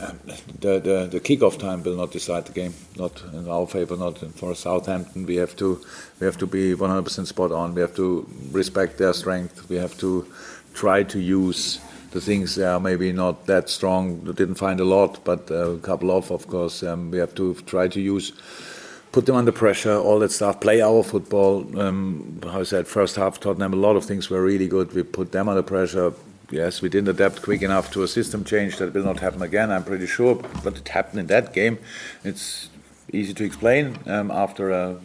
um, 0.00 0.16
the, 0.60 0.78
the 0.78 1.08
the 1.10 1.20
kickoff 1.20 1.58
time 1.58 1.82
will 1.82 1.96
not 1.96 2.12
decide 2.12 2.46
the 2.46 2.52
game, 2.52 2.72
not 2.96 3.20
in 3.32 3.48
our 3.48 3.66
favor, 3.66 3.96
not 3.96 4.16
for 4.36 4.54
Southampton. 4.54 5.26
We 5.26 5.34
have 5.36 5.56
to 5.56 5.84
we 6.20 6.26
have 6.26 6.38
to 6.38 6.46
be 6.46 6.74
100% 6.76 7.26
spot 7.26 7.50
on. 7.50 7.74
We 7.74 7.80
have 7.80 7.96
to 7.96 8.28
respect 8.52 8.98
their 8.98 9.12
strength. 9.12 9.68
We 9.68 9.74
have 9.74 9.98
to 9.98 10.24
try 10.72 11.02
to 11.02 11.18
use 11.18 11.80
the 12.12 12.20
things 12.20 12.58
are 12.58 12.80
maybe 12.80 13.12
not 13.12 13.46
that 13.46 13.68
strong. 13.68 14.20
Didn't 14.24 14.56
find 14.56 14.80
a 14.80 14.84
lot, 14.84 15.24
but 15.24 15.50
a 15.50 15.78
couple 15.82 16.10
of, 16.10 16.30
of 16.30 16.46
course. 16.46 16.82
Um, 16.82 17.10
we 17.10 17.18
have 17.18 17.34
to 17.34 17.54
try 17.66 17.88
to 17.88 18.00
use 18.00 18.32
put 19.12 19.26
them 19.26 19.36
under 19.36 19.52
pressure, 19.52 19.96
all 19.98 20.18
that 20.20 20.32
stuff, 20.32 20.58
play 20.58 20.80
our 20.80 21.02
football. 21.02 21.78
Um, 21.78 22.40
how 22.44 22.60
I 22.60 22.62
said, 22.62 22.88
first 22.88 23.16
half, 23.16 23.38
Tottenham, 23.38 23.74
a 23.74 23.76
lot 23.76 23.94
of 23.94 24.06
things 24.06 24.30
were 24.30 24.42
really 24.42 24.66
good. 24.66 24.94
We 24.94 25.02
put 25.02 25.32
them 25.32 25.50
under 25.50 25.62
pressure, 25.62 26.14
Yes, 26.52 26.82
we 26.82 26.90
didn't 26.90 27.08
adapt 27.08 27.40
quick 27.40 27.62
enough 27.62 27.90
to 27.92 28.02
a 28.02 28.08
system 28.08 28.44
change 28.44 28.76
that 28.76 28.92
will 28.92 29.04
not 29.04 29.20
happen 29.20 29.40
again, 29.40 29.70
I'm 29.70 29.84
pretty 29.84 30.06
sure. 30.06 30.34
But 30.62 30.76
it 30.76 30.86
happened 30.88 31.20
in 31.20 31.26
that 31.28 31.54
game. 31.54 31.78
It's 32.24 32.68
easy 33.10 33.32
to 33.32 33.44
explain 33.44 33.98
um, 34.06 34.30
after 34.30 34.70
a 34.70 35.00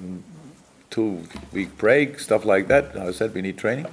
two 0.89 1.23
week 1.53 1.77
break, 1.77 2.19
stuff 2.19 2.43
like 2.43 2.67
that. 2.67 2.97
I 2.97 3.11
said 3.11 3.33
we 3.33 3.41
need 3.41 3.57
training. 3.57 3.87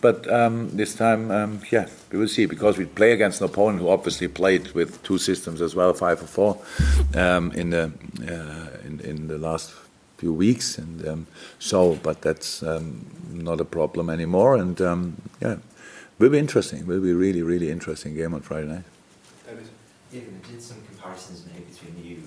But 0.00 0.30
um, 0.32 0.76
this 0.76 0.94
time, 0.94 1.30
um, 1.30 1.60
yeah, 1.70 1.88
we 2.12 2.18
will 2.18 2.28
see 2.28 2.46
because 2.46 2.78
we 2.78 2.86
play 2.86 3.12
against 3.12 3.40
an 3.40 3.46
opponent 3.46 3.80
who 3.80 3.88
obviously 3.88 4.28
played 4.28 4.72
with 4.72 5.02
two 5.02 5.18
systems 5.18 5.60
as 5.60 5.74
well, 5.74 5.92
five 5.94 6.22
or 6.22 6.26
four, 6.26 6.58
um, 7.14 7.52
in 7.52 7.70
the 7.70 7.92
uh, 8.22 8.86
in, 8.86 9.00
in 9.00 9.28
the 9.28 9.38
last 9.38 9.72
few 10.18 10.32
weeks, 10.32 10.78
and 10.78 11.06
um, 11.08 11.26
so. 11.58 11.94
But 12.02 12.22
that's 12.22 12.62
um, 12.62 13.06
not 13.30 13.60
a 13.60 13.64
problem 13.64 14.10
anymore, 14.10 14.56
and 14.56 14.80
um, 14.80 15.16
yeah, 15.40 15.56
Will 16.18 16.30
be 16.30 16.38
interesting. 16.38 16.86
Will 16.86 17.00
be 17.00 17.12
really, 17.12 17.42
really 17.42 17.70
interesting 17.70 18.14
game 18.14 18.32
on 18.32 18.40
Friday 18.40 18.68
night. 18.68 18.84
Did 20.10 20.62
some 20.62 20.78
comparisons 20.88 21.44
maybe 21.46 21.64
between 21.64 22.02
you 22.02 22.22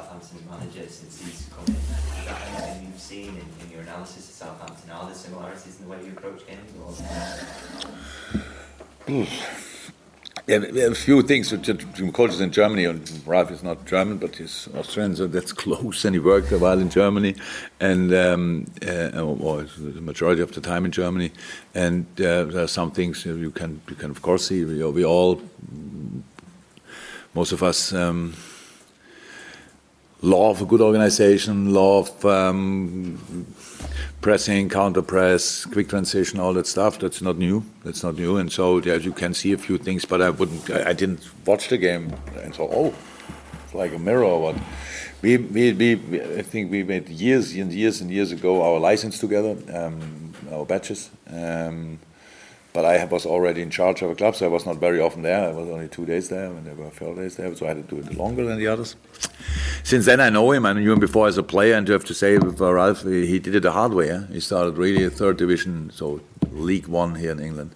Southampton 0.00 0.38
manager 0.50 0.88
since 0.88 1.20
he's 1.22 1.48
come 1.54 1.64
in. 1.66 1.74
Is 1.74 2.24
that 2.26 2.40
anything 2.48 2.86
you've 2.86 3.00
seen 3.00 3.28
in, 3.28 3.64
in 3.64 3.70
your 3.70 3.82
analysis 3.82 4.28
of 4.30 4.34
Southampton? 4.34 4.90
Are 4.90 5.06
there 5.06 5.14
similarities 5.14 5.78
in 5.78 5.84
the 5.84 5.90
way 5.90 6.04
you 6.04 6.12
approach 6.12 6.42
games? 6.46 6.70
Or? 9.08 9.26
Yeah, 10.46 10.86
a 10.86 10.94
few 10.94 11.22
things. 11.22 11.50
Jim 11.50 12.12
Coach 12.12 12.40
in 12.40 12.50
Germany, 12.50 12.84
and 12.86 13.22
Ralph 13.26 13.50
is 13.50 13.62
not 13.62 13.84
German, 13.84 14.16
but 14.16 14.36
he's 14.36 14.68
Austrian, 14.76 15.14
so 15.14 15.26
that's 15.26 15.52
close. 15.64 16.04
And 16.04 16.14
he 16.14 16.18
worked 16.18 16.50
a 16.50 16.58
while 16.58 16.78
in 16.78 16.88
Germany, 16.88 17.34
and 17.78 18.12
um, 18.14 18.66
uh, 18.86 19.20
or 19.20 19.64
the 19.64 20.00
majority 20.00 20.40
of 20.40 20.52
the 20.52 20.60
time 20.60 20.84
in 20.84 20.92
Germany. 20.92 21.30
And 21.74 22.06
uh, 22.20 22.44
there 22.44 22.64
are 22.64 22.68
some 22.68 22.90
things 22.90 23.24
you 23.26 23.50
can 23.50 23.82
you 23.88 23.96
can 23.96 24.10
of 24.10 24.22
course 24.22 24.48
see. 24.48 24.64
We, 24.64 24.82
we 24.84 25.04
all, 25.04 25.42
most 27.34 27.52
of 27.52 27.62
us. 27.62 27.92
Um, 27.92 28.34
law 30.22 30.50
of 30.50 30.60
a 30.60 30.66
good 30.66 30.80
organization, 30.80 31.72
law 31.72 32.00
of 32.00 32.24
um, 32.24 33.46
pressing, 34.20 34.68
counter 34.68 35.02
press, 35.02 35.64
quick 35.64 35.88
transition, 35.88 36.40
all 36.40 36.52
that 36.54 36.66
stuff. 36.66 36.98
That's 36.98 37.22
not 37.22 37.38
new. 37.38 37.64
That's 37.84 38.02
not 38.02 38.16
new. 38.16 38.36
And 38.36 38.52
so 38.52 38.78
yeah, 38.78 38.94
you 38.94 39.12
can 39.12 39.34
see 39.34 39.52
a 39.52 39.58
few 39.58 39.78
things, 39.78 40.04
but 40.04 40.20
I 40.20 40.30
wouldn't. 40.30 40.70
I, 40.70 40.90
I 40.90 40.92
didn't 40.92 41.28
watch 41.46 41.68
the 41.68 41.78
game 41.78 42.12
and 42.42 42.54
so 42.54 42.68
oh, 42.70 42.94
it's 43.64 43.74
like 43.74 43.94
a 43.94 43.98
mirror 43.98 44.24
or 44.24 44.40
what. 44.42 44.56
We, 45.22 45.36
we, 45.36 45.72
we, 45.74 45.92
I 46.38 46.42
think 46.42 46.70
we 46.70 46.82
made 46.82 47.08
years 47.10 47.54
and 47.54 47.70
years 47.70 48.00
and 48.00 48.10
years 48.10 48.32
ago 48.32 48.62
our 48.62 48.80
license 48.80 49.18
together, 49.18 49.54
um, 49.74 50.32
our 50.50 50.64
badges. 50.64 51.10
Um, 51.28 51.98
but 52.72 52.84
I 52.84 53.04
was 53.04 53.26
already 53.26 53.62
in 53.62 53.70
charge 53.70 54.02
of 54.02 54.10
a 54.10 54.14
club, 54.14 54.36
so 54.36 54.46
I 54.46 54.48
was 54.48 54.64
not 54.66 54.76
very 54.76 55.00
often 55.00 55.22
there. 55.22 55.48
I 55.48 55.52
was 55.52 55.68
only 55.68 55.88
two 55.88 56.06
days 56.06 56.28
there, 56.28 56.46
and 56.46 56.66
there 56.66 56.74
were 56.74 56.90
four 56.90 57.14
days 57.14 57.36
there, 57.36 57.54
so 57.54 57.66
I 57.66 57.70
had 57.70 57.88
to 57.88 57.94
do 57.94 58.00
it 58.00 58.16
longer 58.16 58.44
than 58.44 58.58
the 58.58 58.66
others. 58.66 58.96
Since 59.82 60.06
then, 60.06 60.20
I 60.20 60.30
know 60.30 60.52
him. 60.52 60.66
I 60.66 60.72
knew 60.72 60.92
him 60.92 61.00
before 61.00 61.26
as 61.26 61.38
a 61.38 61.42
player, 61.42 61.74
and 61.74 61.86
to 61.86 61.92
have 61.92 62.04
to 62.04 62.14
say 62.14 62.38
with 62.38 62.60
uh, 62.60 62.72
Ralph, 62.72 63.02
he 63.02 63.38
did 63.38 63.54
it 63.54 63.60
the 63.60 63.72
hard 63.72 63.92
way. 63.92 64.10
Eh? 64.10 64.22
He 64.32 64.40
started 64.40 64.76
really 64.76 65.04
a 65.04 65.10
third 65.10 65.36
division, 65.36 65.90
so 65.90 66.20
League 66.52 66.86
One 66.86 67.16
here 67.16 67.32
in 67.32 67.40
England, 67.40 67.74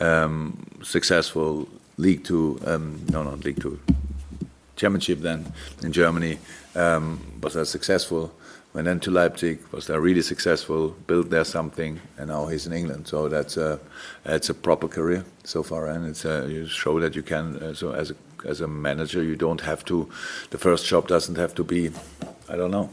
um, 0.00 0.64
successful. 0.82 1.68
League 1.96 2.22
Two, 2.22 2.60
um, 2.64 3.04
no, 3.10 3.24
not 3.24 3.44
League 3.44 3.60
Two, 3.60 3.80
Championship 4.76 5.18
then 5.18 5.52
in 5.82 5.92
Germany 5.92 6.38
um, 6.76 7.20
was 7.42 7.54
that 7.54 7.66
successful 7.66 8.32
went 8.74 8.84
then 8.86 9.00
to 9.00 9.10
Leipzig, 9.10 9.60
was 9.72 9.86
there 9.86 10.00
really 10.00 10.22
successful, 10.22 10.90
built 11.06 11.30
there 11.30 11.44
something, 11.44 12.00
and 12.16 12.28
now 12.28 12.46
he's 12.46 12.66
in 12.66 12.72
England. 12.72 13.08
So 13.08 13.28
that's 13.28 13.56
a 13.56 13.80
that's 14.24 14.50
a 14.50 14.54
proper 14.54 14.88
career 14.88 15.24
so 15.44 15.62
far, 15.62 15.88
and 15.88 16.06
it's 16.06 16.24
a, 16.24 16.46
you 16.48 16.66
show 16.66 17.00
that 17.00 17.16
you 17.16 17.22
can. 17.22 17.56
Uh, 17.56 17.74
so 17.74 17.92
as 17.92 18.10
a 18.10 18.16
as 18.46 18.60
a 18.60 18.68
manager, 18.68 19.22
you 19.22 19.36
don't 19.36 19.62
have 19.62 19.84
to. 19.86 20.08
The 20.50 20.58
first 20.58 20.86
job 20.86 21.08
doesn't 21.08 21.36
have 21.36 21.54
to 21.56 21.64
be, 21.64 21.90
I 22.48 22.56
don't 22.56 22.70
know, 22.70 22.90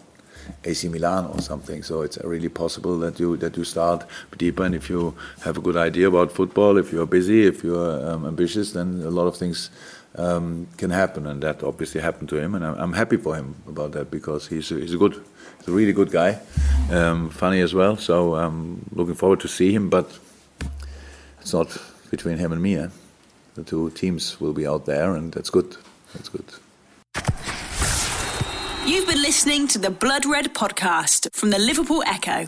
AC 0.63 0.87
Milan 0.89 1.25
or 1.25 1.41
something. 1.41 1.83
So 1.83 2.01
it's 2.01 2.17
really 2.23 2.49
possible 2.49 2.97
that 2.99 3.19
you 3.19 3.37
that 3.37 3.57
you 3.57 3.63
start 3.63 4.05
deeper, 4.37 4.63
and 4.63 4.75
if 4.75 4.89
you 4.89 5.13
have 5.43 5.57
a 5.57 5.61
good 5.61 5.77
idea 5.77 6.07
about 6.07 6.31
football, 6.31 6.77
if 6.77 6.91
you're 6.91 7.05
busy, 7.05 7.45
if 7.45 7.63
you're 7.63 8.09
um, 8.09 8.25
ambitious, 8.25 8.71
then 8.71 9.01
a 9.05 9.11
lot 9.11 9.27
of 9.27 9.37
things 9.37 9.69
um, 10.17 10.67
can 10.77 10.89
happen, 10.89 11.27
and 11.27 11.41
that 11.43 11.63
obviously 11.63 12.01
happened 12.01 12.29
to 12.29 12.37
him, 12.37 12.55
and 12.55 12.65
I'm, 12.65 12.75
I'm 12.75 12.93
happy 12.93 13.17
for 13.17 13.35
him 13.35 13.55
about 13.67 13.91
that 13.93 14.11
because 14.11 14.47
he's 14.47 14.71
a, 14.71 14.75
he's 14.75 14.93
a 14.93 14.97
good, 14.97 15.21
he's 15.65 15.73
a 15.73 15.75
really 15.75 15.93
good 15.93 16.11
guy, 16.11 16.39
um, 16.91 17.29
funny 17.29 17.61
as 17.61 17.73
well. 17.73 17.97
So 17.97 18.35
I'm 18.35 18.85
looking 18.91 19.15
forward 19.15 19.39
to 19.41 19.47
see 19.47 19.73
him, 19.73 19.89
but 19.89 20.05
it's 21.41 21.53
not 21.53 21.77
between 22.11 22.37
him 22.37 22.51
and 22.51 22.61
me. 22.61 22.77
Eh? 22.77 22.87
The 23.55 23.63
two 23.63 23.89
teams 23.91 24.39
will 24.39 24.53
be 24.53 24.67
out 24.67 24.85
there, 24.85 25.15
and 25.15 25.33
that's 25.33 25.49
good. 25.49 25.77
That's 26.13 26.29
good. 26.29 26.45
You've 28.85 29.07
been 29.07 29.21
listening 29.21 29.67
to 29.69 29.79
the 29.79 29.89
Blood 29.89 30.25
Red 30.25 30.53
podcast 30.53 31.27
from 31.33 31.49
the 31.49 31.59
Liverpool 31.59 32.03
Echo. 32.05 32.47